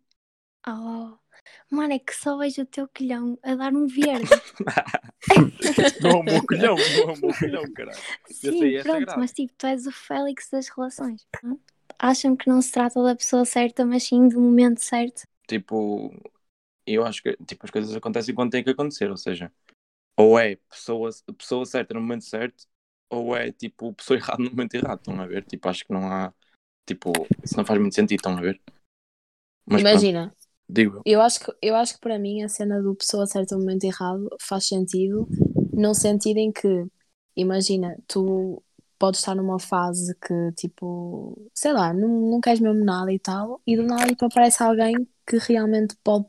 Oh, 0.66 1.18
mano, 1.70 1.96
é 1.96 2.00
que 2.00 2.16
só 2.16 2.38
vejo 2.38 2.62
o 2.62 2.66
teu 2.66 2.88
quilhão 2.88 3.38
a 3.44 3.54
dar 3.54 3.74
um 3.74 3.86
verde. 3.86 4.30
não 6.02 6.10
é 6.10 6.14
o 6.14 6.24
meu 6.24 6.48
colhão, 6.48 6.76
não 6.78 7.10
é 7.10 7.14
o 7.14 7.18
meu 7.18 7.38
colhão, 7.38 7.74
caralho. 7.74 8.00
Sim, 8.32 8.78
é 8.78 8.82
pronto, 8.82 9.14
mas 9.18 9.34
tipo, 9.34 9.54
tu 9.58 9.68
és 9.68 9.86
o 9.86 9.92
Félix 9.92 10.50
das 10.50 10.70
relações. 10.70 11.28
não? 11.44 11.60
Acham 12.00 12.36
que 12.36 12.50
não 12.50 12.62
se 12.62 12.72
trata 12.72 13.04
da 13.04 13.16
pessoa 13.16 13.46
certa, 13.46 13.86
mas 13.86 14.04
sim 14.04 14.28
do 14.28 14.40
momento 14.42 14.80
certo. 14.82 15.24
Tipo, 15.48 16.12
eu 16.86 17.06
acho 17.06 17.24
que 17.24 17.36
tipo, 17.46 17.66
as 17.66 17.72
coisas 17.72 17.96
acontecem 17.96 18.36
quando 18.36 18.52
tem 18.52 18.64
que 18.64 18.72
acontecer, 18.72 19.10
ou 19.12 19.18
seja, 19.18 19.52
ou 20.18 20.40
é 20.40 20.58
pessoa, 20.70 21.12
pessoa 21.38 21.66
certa 21.66 21.94
no 21.96 22.02
momento 22.02 22.26
certo, 22.26 22.66
ou 23.10 23.36
é 23.38 23.52
tipo 23.54 23.94
pessoa 23.96 24.18
errada 24.20 24.44
no 24.44 24.52
momento 24.52 24.76
errado, 24.76 25.00
estão 25.00 25.22
a 25.22 25.28
ver? 25.28 25.46
Tipo, 25.46 25.70
acho 25.70 25.86
que 25.86 25.94
não 25.94 26.12
há, 26.12 26.34
tipo, 26.88 27.32
isso 27.44 27.58
não 27.58 27.66
faz 27.66 27.80
muito 27.82 27.96
sentido, 27.96 28.18
estão 28.20 28.38
a 28.38 28.42
ver? 28.42 28.62
Mas 29.66 29.84
pronto, 29.84 30.12
Imagina, 30.12 30.36
digo 30.70 30.98
eu. 30.98 31.06
eu 31.06 31.22
acho, 31.22 31.40
que, 31.42 31.54
eu 31.62 31.76
acho 31.76 31.96
que 31.96 32.02
para 32.02 32.20
mim 32.20 32.44
a 32.44 32.50
cena 32.50 32.82
do 32.82 32.96
pessoa 32.96 33.28
certa 33.28 33.56
no 33.56 33.62
momento 33.62 33.86
errado 33.86 34.30
faz 34.42 34.68
sentido, 34.68 35.28
no 35.74 35.96
sentido 35.96 36.38
em 36.40 36.52
que, 36.52 36.86
imagina, 37.36 37.98
tu 38.08 38.64
podes 38.98 39.20
estar 39.20 39.36
numa 39.36 39.60
fase 39.60 40.16
que, 40.16 40.52
tipo, 40.54 41.50
sei 41.54 41.74
lá, 41.74 41.94
não, 41.94 42.08
não 42.32 42.42
queres 42.42 42.60
mesmo 42.60 42.84
nada 42.84 43.12
e 43.14 43.20
tal, 43.20 43.62
e 43.66 43.76
do 43.78 43.84
nada 43.84 44.08
tipo, 44.08 44.26
aparece 44.26 44.62
alguém 44.64 45.08
que 45.28 45.38
realmente 45.38 45.96
pode 46.04 46.26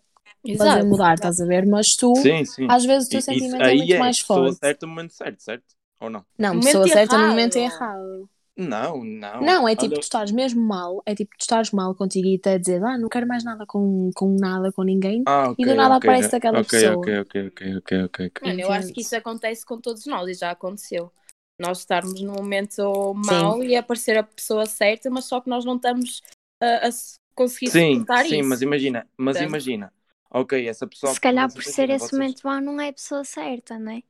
fazer 0.59 0.83
Exato. 0.83 0.85
mudar, 0.85 1.15
estás 1.15 1.41
a 1.41 1.47
ver? 1.47 1.67
Mas 1.67 1.95
tu, 1.97 2.13
Sim, 2.17 2.45
sim. 2.45 2.67
às 2.67 2.85
vezes, 2.85 3.09
o 3.09 3.11
teu 3.13 3.21
E- 3.21 3.25
isso 3.29 3.55
sentimento 3.61 3.71
é 3.71 3.75
muito 3.75 3.95
é 3.95 3.99
mais 3.99 4.19
pessoa 4.21 4.51
forte. 4.51 4.61
certa 4.63 4.87
no 4.87 4.93
momento 4.93 5.13
certo, 5.15 5.41
certo? 5.43 5.75
Ou 6.01 6.11
não? 6.11 6.27
Não, 6.39 6.59
Momento 6.59 6.61
pessoa 6.61 6.89
certa 6.89 7.17
no 7.19 7.27
errado. 7.27 7.29
momento 7.29 7.57
errado. 7.57 8.29
Não, 8.57 9.05
não. 9.05 9.51
Não, 9.51 9.69
é 9.69 9.77
tipo, 9.77 9.95
Olha, 9.95 10.01
tu 10.01 10.03
estás 10.05 10.31
mesmo 10.33 10.61
mal, 10.61 11.03
é 11.07 11.15
tipo, 11.15 11.31
tu 11.39 11.43
estás 11.43 11.71
mal 11.71 11.95
contigo 11.95 12.27
e 12.29 12.37
até 12.37 12.59
dizer, 12.59 12.83
ah, 12.85 12.99
não 12.99 13.09
quero 13.09 13.27
mais 13.27 13.45
nada 13.45 13.65
com, 13.67 14.11
com 14.15 14.35
nada, 14.37 14.73
com 14.73 14.83
ninguém, 14.83 15.27
Ah, 15.27 15.51
ok, 15.51 15.57
e 15.57 15.65
do 15.67 15.75
nada 15.77 15.97
ok, 15.97 16.05
aparece 16.05 16.35
aquela 16.35 16.63
ok, 16.63 16.65
pessoa. 16.65 17.15
Ok, 17.15 17.19
ok, 17.23 17.35
ok, 17.49 17.61
ok, 17.79 17.91
ok. 18.07 18.19
Mano, 18.41 18.61
eu 18.61 18.71
acho 18.73 18.93
que 18.93 19.01
isso 19.01 19.15
acontece 19.17 19.65
com 19.65 19.81
todos 19.81 20.05
nós 20.07 20.29
e 20.29 20.35
já 20.35 20.51
aconteceu. 20.51 21.13
Nós 21.61 21.79
estarmos 21.81 22.21
num 22.21 22.35
momento 22.35 23.13
mau 23.15 23.63
e 23.65 23.75
aparecer 23.77 24.17
a 24.17 24.23
pessoa 24.23 24.65
certa, 24.67 25.11
mas 25.11 25.25
só 25.25 25.41
que 25.41 25.51
nós 25.51 25.65
não 25.65 25.77
estamos 25.77 26.23
a, 26.63 26.87
a 26.87 26.93
se- 26.93 27.17
conseguir 27.35 27.71
Sim, 27.71 27.95
suportar 27.95 28.25
sim, 28.27 28.39
isso. 28.41 28.49
mas 28.49 28.63
imagina, 28.63 29.09
mas 29.17 29.37
Portanto- 29.37 29.49
imagina. 29.49 29.93
Ok, 30.31 30.69
essa 30.69 30.87
pessoa. 30.87 31.13
Se 31.15 31.21
calhar 31.21 31.51
por 31.53 31.63
ser 31.65 31.89
esse 31.91 31.99
vocês- 32.01 32.13
momento 32.13 32.41
mau 32.45 32.61
não 32.61 32.81
é 32.81 32.89
a 32.89 32.93
pessoa 32.93 33.25
certa, 33.25 33.79
não 33.79 33.93
é? 33.93 34.03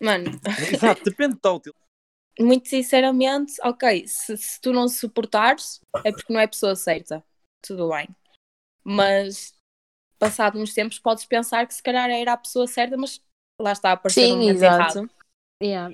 Mano, 0.00 0.24
Exato, 0.94 1.04
depende 1.04 1.34
do 1.34 1.40
tótil. 1.40 1.74
muito 2.38 2.68
sinceramente, 2.68 3.54
ok, 3.62 4.06
se, 4.06 4.36
se 4.36 4.60
tu 4.60 4.72
não 4.72 4.88
suportares, 4.88 5.80
é 6.04 6.12
porque 6.12 6.32
não 6.32 6.38
é 6.40 6.44
a 6.44 6.48
pessoa 6.48 6.76
certa. 6.76 7.24
Tudo 7.62 7.88
bem. 7.88 8.08
Mas 8.84 9.54
passado 10.18 10.58
uns 10.58 10.74
tempos 10.74 10.98
podes 10.98 11.24
pensar 11.24 11.66
que 11.66 11.74
se 11.74 11.82
calhar 11.82 12.08
era 12.10 12.34
a 12.34 12.36
pessoa 12.36 12.66
certa, 12.66 12.96
mas 12.96 13.20
lá 13.60 13.72
está 13.72 13.90
a 13.90 13.92
aparecer 13.94 14.26
Sim, 14.26 14.32
momento 14.36 14.50
exato. 14.56 14.98
errado. 14.98 15.10
Yeah. 15.62 15.90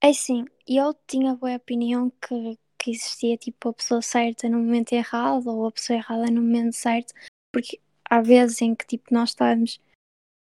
É 0.00 0.10
assim, 0.10 0.44
eu 0.66 0.94
tinha 1.06 1.34
boa 1.34 1.56
opinião 1.56 2.10
que, 2.10 2.56
que 2.78 2.92
existia 2.92 3.36
tipo 3.36 3.70
a 3.70 3.72
pessoa 3.72 4.00
certa 4.00 4.48
no 4.48 4.58
momento 4.58 4.92
errado 4.92 5.48
ou 5.48 5.66
a 5.66 5.72
pessoa 5.72 5.98
errada 5.98 6.30
no 6.30 6.40
momento 6.40 6.74
certo, 6.74 7.12
porque 7.52 7.80
há 8.08 8.20
vezes 8.20 8.62
em 8.62 8.76
que 8.76 8.86
tipo 8.86 9.12
nós 9.12 9.30
estamos, 9.30 9.80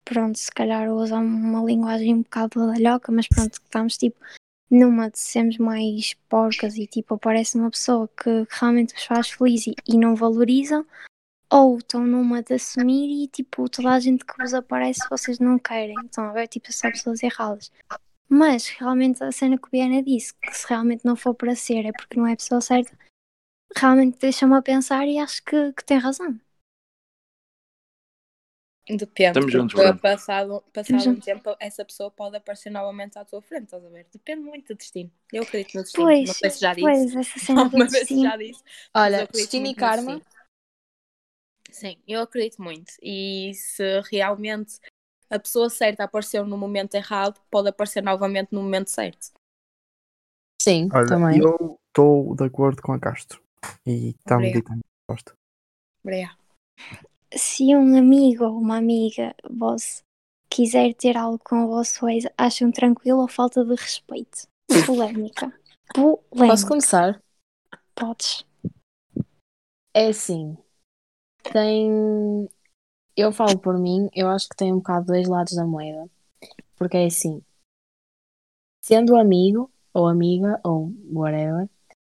pronto, 0.04 0.38
se 0.38 0.52
calhar 0.52 0.92
usar 0.92 1.20
uma 1.20 1.64
linguagem 1.64 2.16
um 2.16 2.22
bocado 2.24 2.60
badalhoca, 2.60 3.12
mas 3.14 3.28
pronto, 3.30 3.54
estamos 3.54 3.98
tipo 3.98 4.20
numa 4.70 5.10
de 5.10 5.20
sermos 5.20 5.58
mais 5.58 6.14
porcas 6.28 6.76
e 6.76 6.86
tipo 6.86 7.14
aparece 7.14 7.58
uma 7.58 7.72
pessoa 7.72 8.10
que, 8.10 8.46
realmente 8.50 8.94
vos 8.94 9.06
faz 9.06 9.30
feliz 9.30 9.68
e, 9.68 9.76
e 9.88 9.98
não 9.98 10.16
valorizam, 10.16 10.86
ou 11.50 11.78
estão 11.78 12.06
numa 12.06 12.44
de 12.44 12.56
assumir 12.56 13.24
e 13.24 13.28
tipo 13.30 13.70
toda 13.70 13.92
a 13.92 14.00
gente 14.02 14.26
que 14.26 14.36
vos 14.38 14.54
aparece 14.54 15.00
vocês 15.10 15.40
não 15.40 15.58
querem, 15.58 15.96
estão 16.04 16.26
a 16.26 16.34
ver 16.34 16.50
tipo 16.50 16.74
só 16.74 16.90
pessoas 16.92 17.24
erradas. 17.24 17.72
Mas 18.28 18.68
realmente 18.70 19.24
a 19.24 19.32
cena 19.32 19.58
que 19.58 19.68
o 19.68 19.72
Biana 19.72 20.02
disse, 20.02 20.34
que 20.36 20.52
se 20.52 20.68
realmente 20.68 21.06
não 21.06 21.16
for 21.16 21.34
para 21.36 21.56
ser 21.56 21.86
é 21.86 21.92
porque 21.92 22.20
não 22.20 22.28
é 22.28 22.34
a 22.34 22.38
pessoa 22.38 22.60
certa, 22.60 22.98
realmente 23.76 24.18
deixa-me 24.20 24.56
a 24.56 24.62
pensar 24.62 25.08
e 25.08 25.20
acho 25.20 25.44
que, 25.44 25.74
que 25.74 25.86
tem 25.86 25.98
razão. 25.98 26.40
Depende. 28.88 29.30
Estamos 29.30 29.52
juntos, 29.52 29.74
porque 29.74 29.88
Bruno. 29.88 30.00
passado, 30.00 30.64
passado 30.72 30.96
um 30.98 31.00
juntos. 31.00 31.26
tempo, 31.26 31.56
essa 31.60 31.84
pessoa 31.84 32.12
pode 32.12 32.38
aparecer 32.38 32.70
novamente 32.70 33.18
à 33.18 33.26
tua 33.26 33.42
frente, 33.42 33.64
estás 33.64 33.84
a 33.84 33.90
ver? 33.90 34.06
Depende 34.12 34.42
muito 34.42 34.68
do 34.68 34.78
destino. 34.78 35.12
Eu 35.34 35.42
acredito 35.42 35.76
no 35.76 35.82
destino. 35.82 36.06
Pois, 36.06 36.28
não 36.28 36.34
sei 36.36 36.50
se 36.52 36.60
já 36.60 36.74
disse. 36.74 36.86
pois, 36.86 37.16
essa 37.16 37.40
cena 37.40 37.66
do 37.68 37.78
destino. 37.78 38.22
já 38.22 38.38
disse. 38.38 38.64
Olha, 38.94 39.28
destino 39.28 39.68
e 39.68 39.76
karma. 39.76 40.22
Sim, 41.72 41.98
eu 42.08 42.22
acredito 42.22 42.62
muito. 42.62 42.94
E 43.02 43.54
se 43.56 44.02
realmente 44.12 44.80
a 45.30 45.40
pessoa 45.40 45.70
certa 45.70 46.04
apareceu 46.04 46.46
no 46.46 46.58
momento 46.58 46.96
errado, 46.96 47.40
pode 47.50 47.70
aparecer 47.70 48.04
novamente 48.04 48.50
no 48.52 48.62
momento 48.62 48.90
certo. 48.90 49.32
Sim, 50.62 50.90
Olha, 50.94 51.06
também. 51.08 51.40
eu 51.40 51.80
estou 51.88 52.36
de 52.36 52.44
acordo 52.46 52.82
com 52.82 52.94
a 52.94 53.00
Castro. 53.00 53.44
E 53.86 54.10
está-me 54.10 54.48
Obrigada. 54.50 54.60
dito 54.60 54.72
a 54.72 54.76
minha 54.76 54.84
resposta. 55.10 55.34
Obrigada. 56.04 56.38
Se 57.34 57.76
um 57.76 57.98
amigo 57.98 58.46
ou 58.46 58.58
uma 58.58 58.78
amiga 58.78 59.36
vosso 59.50 60.04
quiser 60.50 60.94
ter 60.94 61.18
algo 61.18 61.40
com 61.40 61.66
o 61.66 61.68
vosso 61.68 62.08
ex, 62.08 62.26
acham 62.38 62.72
tranquilo 62.72 63.22
ou 63.22 63.28
falta 63.28 63.64
de 63.66 63.76
respeito? 63.76 64.48
Polémica. 64.86 65.52
Posso 65.94 66.26
Polémica. 66.30 66.68
começar? 66.68 67.22
Podes. 67.94 68.46
É 69.94 70.08
assim. 70.08 70.58
Tem. 71.52 72.50
Eu 73.18 73.32
falo 73.32 73.58
por 73.58 73.78
mim, 73.80 74.10
eu 74.14 74.28
acho 74.28 74.50
que 74.50 74.58
tem 74.58 74.74
um 74.74 74.78
bocado 74.78 75.08
dois 75.08 75.28
lados 75.28 75.56
da 75.56 75.66
moeda. 75.66 76.10
Porque 76.76 76.98
é 76.98 77.06
assim. 77.06 77.42
Sendo 78.84 79.16
amigo, 79.16 79.72
ou 79.94 80.08
amiga, 80.08 80.60
ou 80.64 80.92
whatever, 81.12 81.70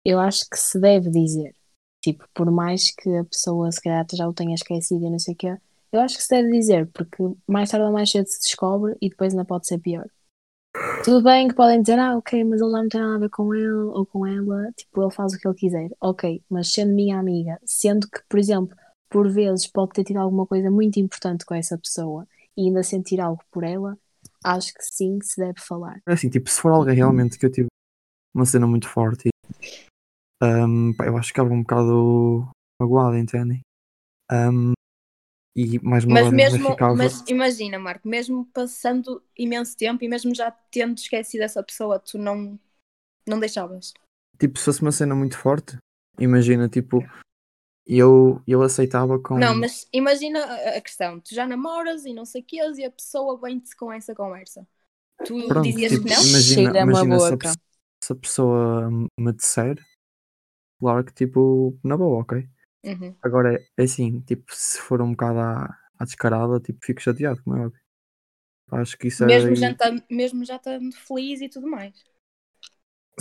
eu 0.05 0.19
acho 0.19 0.47
que 0.49 0.57
se 0.57 0.79
deve 0.79 1.09
dizer. 1.09 1.55
Tipo, 2.03 2.27
por 2.33 2.49
mais 2.51 2.91
que 2.91 3.09
a 3.17 3.25
pessoa 3.25 3.71
se 3.71 3.81
calhar 3.81 4.05
já 4.13 4.27
o 4.27 4.33
tenha 4.33 4.53
esquecido 4.53 5.05
e 5.05 5.09
não 5.09 5.19
sei 5.19 5.33
o 5.33 5.37
quê, 5.37 5.57
eu 5.91 5.99
acho 5.99 6.17
que 6.17 6.23
se 6.23 6.29
deve 6.29 6.51
dizer, 6.51 6.87
porque 6.93 7.17
mais 7.47 7.69
tarde 7.69 7.85
ou 7.85 7.91
mais 7.91 8.09
cedo 8.09 8.27
se 8.27 8.39
descobre 8.39 8.95
e 9.01 9.09
depois 9.09 9.33
ainda 9.33 9.45
pode 9.45 9.67
ser 9.67 9.79
pior. 9.79 10.07
Tudo 11.03 11.23
bem 11.23 11.47
que 11.47 11.55
podem 11.55 11.81
dizer, 11.81 11.99
ah, 11.99 12.15
ok, 12.17 12.43
mas 12.43 12.61
ele 12.61 12.71
não 12.71 12.87
tem 12.87 13.01
nada 13.01 13.15
a 13.15 13.19
ver 13.19 13.29
com 13.29 13.53
ele 13.53 13.71
ou 13.71 14.05
com 14.05 14.25
ela, 14.25 14.71
tipo, 14.71 15.01
ele 15.01 15.11
faz 15.11 15.33
o 15.33 15.37
que 15.37 15.47
ele 15.47 15.55
quiser. 15.55 15.89
Ok, 15.99 16.41
mas 16.49 16.71
sendo 16.71 16.93
minha 16.93 17.19
amiga, 17.19 17.59
sendo 17.65 18.07
que, 18.07 18.21
por 18.29 18.39
exemplo, 18.39 18.75
por 19.11 19.29
vezes 19.29 19.67
pode 19.67 19.91
ter 19.91 20.05
tido 20.05 20.17
alguma 20.17 20.47
coisa 20.47 20.71
muito 20.71 20.97
importante 20.99 21.45
com 21.45 21.53
essa 21.53 21.77
pessoa 21.77 22.25
e 22.57 22.65
ainda 22.65 22.81
sentir 22.81 23.19
algo 23.19 23.43
por 23.51 23.63
ela, 23.63 23.97
acho 24.43 24.73
que 24.73 24.81
sim, 24.81 25.19
se 25.21 25.39
deve 25.39 25.59
falar. 25.59 26.01
É 26.07 26.13
assim, 26.13 26.29
tipo, 26.29 26.49
se 26.49 26.59
for 26.59 26.71
alguém 26.71 26.95
realmente 26.95 27.37
que 27.37 27.45
eu 27.45 27.51
tive 27.51 27.67
uma 28.33 28.45
cena 28.45 28.65
muito 28.65 28.87
forte, 28.87 29.29
hum, 30.41 30.93
pá, 30.97 31.05
eu 31.05 31.17
acho 31.17 31.27
que 31.27 31.33
ficava 31.33 31.53
um 31.53 31.61
bocado 31.61 32.49
magoado, 32.81 33.17
entendem? 33.17 33.59
Hum, 34.31 34.71
e 35.55 35.77
mais 35.79 36.05
uma 36.05 36.13
Mas 36.21 36.31
mesmo, 36.31 36.69
ficava. 36.69 36.95
mas 36.95 37.21
imagina, 37.27 37.77
Marco, 37.77 38.07
mesmo 38.07 38.45
passando 38.53 39.21
imenso 39.37 39.75
tempo 39.75 40.03
e 40.05 40.07
mesmo 40.07 40.33
já 40.33 40.49
tendo 40.71 40.97
esquecido 40.97 41.41
essa 41.41 41.61
pessoa, 41.61 41.99
tu 41.99 42.17
não, 42.17 42.57
não 43.27 43.37
deixavas. 43.37 43.93
Tipo, 44.39 44.57
se 44.57 44.65
fosse 44.65 44.81
uma 44.81 44.93
cena 44.93 45.13
muito 45.13 45.37
forte, 45.37 45.77
imagina, 46.17 46.69
tipo, 46.69 47.03
eu, 47.85 48.41
eu 48.47 48.61
aceitava 48.63 49.19
com. 49.19 49.35
Não, 49.35 49.55
mas 49.55 49.87
imagina 49.93 50.43
a- 50.77 50.81
questão, 50.81 51.19
tu 51.19 51.33
já 51.33 51.47
namoras 51.47 52.05
e 52.05 52.13
não 52.13 52.25
sei 52.25 52.41
o 52.41 52.45
que 52.45 52.57
e 52.57 52.85
a 52.85 52.91
pessoa 52.91 53.39
vem-te 53.39 53.75
com 53.75 53.91
essa 53.91 54.13
conversa. 54.13 54.67
Tu 55.23 55.35
Pronto, 55.47 55.61
dizias 55.61 55.97
tipo, 55.97 56.07
que 56.07 56.09
não? 56.09 56.23
imagina, 56.23 56.71
Cheira-me 56.73 56.97
a 56.99 57.05
imagina 57.05 57.19
se, 57.19 57.33
a, 57.33 57.37
se 58.03 58.13
a 58.13 58.15
pessoa 58.15 58.89
me 59.19 59.33
disser, 59.33 59.77
claro 60.79 61.03
que 61.05 61.13
tipo, 61.13 61.77
na 61.83 61.97
boa, 61.97 62.21
ok. 62.21 62.47
Uhum. 62.83 63.15
Agora 63.23 63.55
é 63.77 63.83
assim, 63.83 64.21
tipo, 64.21 64.45
se 64.55 64.79
for 64.81 65.01
um 65.01 65.11
bocado 65.11 65.39
à, 65.39 65.77
à 65.99 66.05
descarada, 66.05 66.59
tipo, 66.61 66.79
fico 66.85 67.01
chateado, 67.01 67.43
como 67.43 67.57
é 67.57 67.65
óbvio. 67.67 67.81
Acho 68.71 68.97
que 68.97 69.07
isso 69.09 69.23
Mesmo, 69.23 69.55
é. 69.55 69.55
já 69.55 69.71
estando, 69.71 70.03
mesmo 70.09 70.43
já 70.45 70.55
estando 70.57 70.91
feliz 70.95 71.41
e 71.41 71.49
tudo 71.49 71.67
mais. 71.67 71.93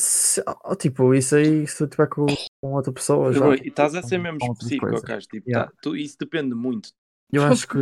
Se- 0.01 0.43
oh, 0.65 0.75
tipo, 0.75 1.15
isso 1.15 1.37
aí, 1.37 1.67
se 1.67 1.77
tu 1.79 1.85
estiver 1.85 2.09
com, 2.09 2.27
com 2.63 2.73
outra 2.73 2.93
pessoa, 2.93 3.33
já. 3.33 3.55
E 3.57 3.69
estás 3.69 3.95
a 3.95 4.03
ser 4.03 4.17
com- 4.17 4.23
mesmo 4.23 4.39
específico. 4.53 4.97
Ocas. 4.97 5.27
Tipo, 5.27 5.49
Yeah. 5.49 5.71
tá- 5.71 5.77
tu, 5.83 5.97
isso 5.97 6.17
depende 6.19 6.55
muito. 6.55 6.91
Eu 7.33 7.45
acho 7.45 7.69
que 7.69 7.79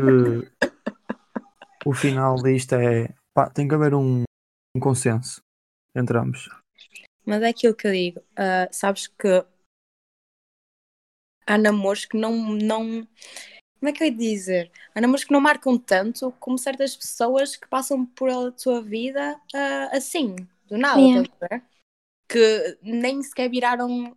o 1.87 1.95
final 1.95 2.35
disto 2.43 2.75
é. 2.75 3.15
Pá, 3.33 3.49
tem 3.49 3.69
que 3.69 3.75
haver 3.75 3.95
um, 3.95 4.25
um 4.77 4.81
consenso 4.81 5.41
entre 5.95 6.19
ambos. 6.19 6.49
Mas 7.25 7.43
é 7.43 7.49
aquilo 7.49 7.75
que 7.75 7.87
eu 7.87 7.93
digo. 7.93 8.21
ah, 8.37 8.69
sabes 8.73 9.07
que 9.07 9.45
há 11.47 11.57
namoros 11.59 12.05
que 12.05 12.17
não, 12.17 12.33
não. 12.53 13.07
Como 13.81 13.89
é 13.91 13.93
que 13.93 14.03
eu 14.03 14.09
ia 14.09 14.15
dizer? 14.15 14.73
Há 14.95 15.01
namoros 15.01 15.25
que 15.25 15.33
não 15.33 15.41
marcam 15.41 15.79
tanto 15.79 16.33
como 16.41 16.59
certas 16.59 16.97
pessoas 16.97 17.55
que 17.57 17.69
passam 17.69 18.05
por 18.05 18.29
a 18.29 18.51
tua 18.51 18.83
vida 18.83 19.41
ah, 19.55 19.89
assim, 19.93 20.35
do 20.67 20.77
nada, 20.77 21.01
Yeah. 21.01 21.63
Que 22.29 22.79
nem 22.83 23.23
sequer 23.23 23.49
viraram 23.49 24.17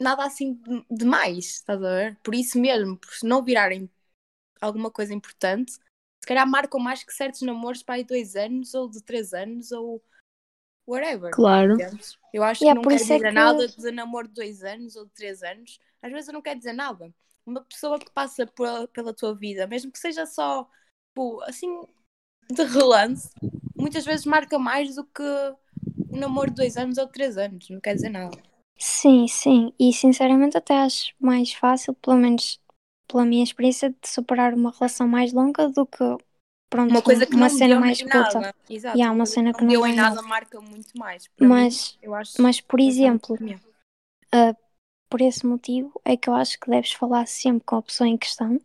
nada 0.00 0.24
assim 0.24 0.54
de- 0.54 0.86
demais, 0.90 1.46
estás 1.56 1.82
a 1.82 1.88
ver? 1.88 2.18
Por 2.22 2.34
isso 2.34 2.58
mesmo, 2.60 2.96
por 2.96 3.12
se 3.12 3.26
não 3.26 3.42
virarem 3.44 3.90
alguma 4.60 4.90
coisa 4.90 5.12
importante, 5.12 5.72
se 5.72 6.26
calhar 6.26 6.46
marcam 6.48 6.80
mais 6.80 7.02
que 7.02 7.12
certos 7.12 7.42
namoros 7.42 7.82
para 7.82 7.96
aí 7.96 8.04
dois 8.04 8.36
anos 8.36 8.74
ou 8.74 8.88
de 8.88 9.02
três 9.02 9.32
anos 9.32 9.72
ou 9.72 10.02
whatever. 10.86 11.32
Claro. 11.32 11.76
Eu 12.32 12.42
acho 12.42 12.62
Yeah, 12.62 12.80
que 12.80 12.86
não 12.86 12.88
quer 12.88 12.94
é 12.94 12.98
dizer 13.02 13.20
que- 13.20 13.30
nada 13.32 13.68
de 13.68 13.90
namoro 13.90 14.28
de 14.28 14.34
dois 14.34 14.62
anos 14.62 14.94
ou 14.96 15.04
de 15.04 15.12
três 15.12 15.42
anos. 15.42 15.80
Às 16.00 16.12
vezes 16.12 16.32
não 16.32 16.42
quero 16.42 16.58
dizer 16.58 16.72
nada. 16.72 17.12
Uma 17.44 17.62
pessoa 17.64 17.98
que 17.98 18.10
passa 18.10 18.46
por- 18.46 18.86
pela 18.88 19.12
tua 19.14 19.34
vida, 19.34 19.66
mesmo 19.66 19.90
que 19.90 19.98
seja 19.98 20.24
só 20.26 20.68
tipo, 21.10 21.40
assim 21.42 21.82
de 22.50 22.62
relance, 22.86 23.30
muitas 23.76 24.04
vezes 24.04 24.24
marca 24.26 24.58
mais 24.58 24.94
do 24.94 25.04
que 25.04 25.22
namoro 26.18 26.50
de 26.50 26.56
dois 26.56 26.76
anos 26.76 26.98
ou 26.98 27.06
de 27.06 27.12
três 27.12 27.36
anos. 27.38 27.68
Não 27.70 27.80
quer 27.80 27.94
dizer 27.94 28.10
nada. 28.10 28.36
Sim, 28.78 29.26
sim. 29.26 29.72
E 29.78 29.92
sinceramente 29.92 30.56
até 30.56 30.78
acho 30.78 31.12
mais 31.18 31.52
fácil, 31.52 31.94
pelo 31.94 32.16
menos 32.16 32.60
pela 33.08 33.24
minha 33.24 33.42
experiência, 33.42 33.90
de 33.90 34.08
superar 34.08 34.54
uma 34.54 34.70
relação 34.70 35.08
mais 35.08 35.32
longa 35.32 35.68
do 35.68 35.86
que 35.86 35.98
pronto, 36.68 36.90
Uma 36.90 37.02
coisa 37.02 37.26
que 37.26 37.34
uma 37.34 37.48
não 37.48 37.56
cena 37.56 37.74
deu 37.74 37.80
mais 37.80 38.02
curta. 38.02 38.54
Exato. 38.68 38.98
Yeah, 38.98 39.14
uma 39.14 39.26
cena 39.26 39.52
que 39.52 39.58
que 39.58 39.64
não 39.64 39.72
deu 39.72 39.86
em 39.86 39.96
nada 39.96 40.16
nada. 40.16 40.28
marca 40.28 40.60
muito 40.60 40.96
mais. 40.98 41.28
Mas, 41.40 41.92
mim, 41.94 42.06
eu 42.06 42.14
acho 42.14 42.42
mas 42.42 42.60
por 42.60 42.78
exemplo, 42.80 43.36
melhor. 43.40 43.60
por 45.08 45.20
esse 45.20 45.46
motivo 45.46 46.00
é 46.04 46.16
que 46.16 46.28
eu 46.28 46.34
acho 46.34 46.58
que 46.60 46.70
deves 46.70 46.92
falar 46.92 47.26
sempre 47.26 47.64
com 47.64 47.76
a 47.76 47.82
pessoa 47.82 48.08
em 48.08 48.16
questão, 48.18 48.60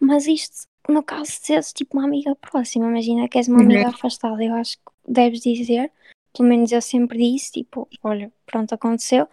mas 0.00 0.26
isto 0.26 0.66
no 0.88 1.02
caso 1.02 1.24
de 1.30 1.32
seres 1.46 1.72
tipo 1.72 1.96
uma 1.96 2.04
amiga 2.06 2.34
próxima, 2.36 2.86
imagina 2.86 3.28
que 3.28 3.38
és 3.38 3.48
uma 3.48 3.58
Uhum. 3.60 3.64
amiga 3.64 3.88
afastada, 3.88 4.42
eu 4.44 4.54
acho 4.54 4.76
que 4.78 4.84
deves 5.08 5.40
dizer, 5.40 5.90
pelo 6.36 6.48
menos 6.48 6.72
eu 6.72 6.82
sempre 6.82 7.18
disse, 7.18 7.52
tipo, 7.52 7.88
olha, 8.02 8.32
pronto, 8.44 8.74
aconteceu, 8.74 9.28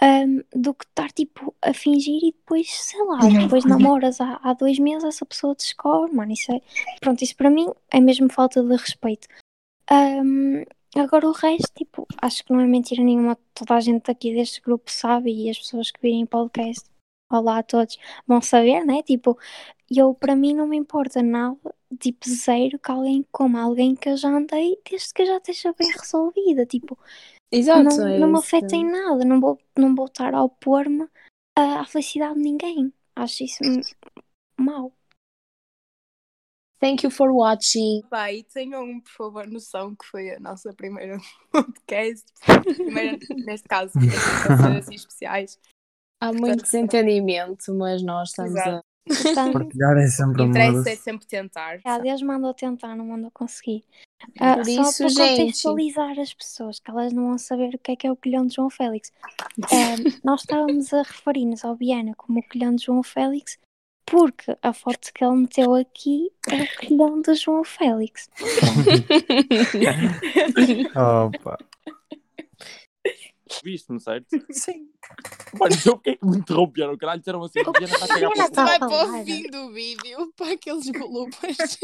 ahm, 0.00 0.40
do 0.54 0.74
que 0.74 0.84
estar 0.84 1.10
tipo 1.12 1.54
a 1.62 1.72
fingir 1.72 2.18
e 2.22 2.32
depois, 2.32 2.68
sei 2.70 3.02
lá, 3.04 3.18
depois 3.18 3.64
namoras 3.64 4.20
há, 4.20 4.40
há 4.42 4.52
dois 4.54 4.78
meses, 4.78 5.04
essa 5.04 5.26
pessoa 5.26 5.54
descobre, 5.54 6.14
mano, 6.14 6.32
isso 6.32 6.50
é, 6.52 6.60
pronto, 7.00 7.22
isso 7.22 7.36
para 7.36 7.50
mim 7.50 7.66
é 7.90 8.00
mesmo 8.00 8.32
falta 8.32 8.62
de 8.62 8.74
respeito. 8.74 9.28
Ahm, 9.90 10.64
agora 10.96 11.28
o 11.28 11.32
resto, 11.32 11.70
tipo, 11.76 12.06
acho 12.20 12.44
que 12.44 12.52
não 12.52 12.60
é 12.60 12.66
mentira 12.66 13.02
nenhuma, 13.02 13.36
toda 13.54 13.74
a 13.74 13.80
gente 13.80 14.10
aqui 14.10 14.34
deste 14.34 14.60
grupo 14.60 14.90
sabe 14.90 15.30
e 15.32 15.50
as 15.50 15.58
pessoas 15.58 15.90
que 15.90 16.00
virem 16.00 16.26
podcast, 16.26 16.88
olá 17.30 17.58
a 17.58 17.62
todos, 17.62 17.98
vão 18.26 18.40
saber, 18.40 18.84
né? 18.84 19.02
Tipo, 19.02 19.38
eu 19.90 20.14
para 20.14 20.34
mim 20.34 20.54
não 20.54 20.66
me 20.66 20.76
importa 20.76 21.22
nada, 21.22 21.74
tipo, 22.00 22.28
zero 22.28 22.78
que 22.78 22.90
alguém 22.90 23.26
coma 23.30 23.62
alguém 23.62 23.94
que 23.94 24.08
eu 24.08 24.16
já 24.16 24.28
andei 24.28 24.78
desde 24.88 25.12
que 25.12 25.22
eu 25.22 25.26
já 25.26 25.36
esteja 25.36 25.74
bem 25.78 25.90
resolvida, 25.90 26.66
tipo, 26.66 26.98
Exato, 27.50 27.96
não, 27.96 28.08
é 28.08 28.18
não 28.18 28.28
me 28.28 28.38
afeta 28.38 28.74
em 28.74 28.84
nada, 28.84 29.24
não 29.24 29.40
vou, 29.40 29.58
não 29.76 29.94
vou 29.94 30.06
estar 30.06 30.34
a 30.34 30.42
opor-me 30.42 31.08
à 31.56 31.80
à 31.80 31.84
felicidade 31.84 32.34
de 32.34 32.40
ninguém. 32.40 32.92
Acho 33.14 33.44
isso 33.44 33.62
mau. 34.58 34.92
Thank 36.78 37.04
you 37.04 37.10
for 37.10 37.30
watching. 37.32 38.02
E 38.30 38.44
tenham, 38.44 39.00
por 39.00 39.10
favor, 39.10 39.46
noção 39.46 39.94
que 39.96 40.04
foi 40.04 40.34
a 40.34 40.40
nossa 40.40 40.74
primeira 40.74 41.18
podcast. 41.50 42.26
Primeira, 42.76 43.18
neste 43.46 43.66
caso, 43.66 43.92
assim 44.78 44.94
especiais. 44.94 45.58
Há 46.20 46.32
muito 46.32 46.62
desentendimento, 46.62 47.74
mas 47.74 48.02
nós 48.02 48.28
estamos 48.28 48.56
a, 48.56 48.60
Exato. 48.60 48.85
Portanto, 49.06 49.52
Partilhar 49.52 49.96
é 49.98 50.06
sempre 50.08 50.42
amor. 50.42 50.56
Interessa 50.56 50.90
é 50.90 50.96
sempre 50.96 51.26
tentar. 51.26 51.78
já, 51.78 51.98
Deus 51.98 52.20
mandou 52.22 52.52
tentar, 52.52 52.96
não 52.96 53.06
mandou 53.06 53.30
conseguir. 53.30 53.84
Ah, 54.40 54.56
Por 54.56 54.64
só 54.64 54.82
isso, 54.82 54.98
para 54.98 55.08
gente. 55.08 55.36
contextualizar 55.38 56.18
as 56.18 56.34
pessoas, 56.34 56.80
que 56.80 56.90
elas 56.90 57.12
não 57.12 57.28
vão 57.28 57.38
saber 57.38 57.74
o 57.74 57.78
que 57.78 57.92
é 57.92 57.96
que 57.96 58.06
é 58.06 58.10
o 58.10 58.16
colhão 58.16 58.46
de 58.46 58.54
João 58.54 58.70
Félix. 58.70 59.12
Ah, 59.64 59.96
nós 60.24 60.40
estávamos 60.40 60.92
a 60.92 61.02
referir-nos 61.02 61.64
ao 61.64 61.76
Biana 61.76 62.14
como 62.16 62.40
o 62.40 62.42
colhão 62.42 62.74
de 62.74 62.84
João 62.84 63.02
Félix, 63.02 63.58
porque 64.06 64.56
a 64.62 64.72
foto 64.72 65.12
que 65.12 65.24
ele 65.24 65.36
meteu 65.36 65.74
aqui 65.74 66.30
é 66.48 66.62
o 66.62 66.88
colhão 66.88 67.20
de 67.20 67.34
João 67.34 67.64
Félix. 67.64 68.30
Opa. 70.94 71.58
Viste-me, 73.62 74.00
certo? 74.00 74.26
Sim. 74.50 74.88
Mano, 75.58 75.72
então 75.74 75.92
porquê 75.94 76.10
é 76.10 76.16
que 76.16 76.26
me 76.26 76.36
interromperam? 76.38 76.96
Caralho, 76.98 77.20
disseram 77.20 77.42
assim, 77.44 77.60
O 77.60 77.72
Diana 77.72 77.94
está 77.94 78.04
a 78.04 78.08
chegar 78.08 78.30
para 78.30 78.44
o 78.46 78.50
tá- 78.50 78.64
Vai 78.64 78.78
para 78.78 78.88
o 79.20 79.24
fim 79.24 79.42
do 79.50 79.72
vídeo, 79.72 80.32
para 80.36 80.52
aqueles 80.52 80.90
bloopers. 80.90 81.78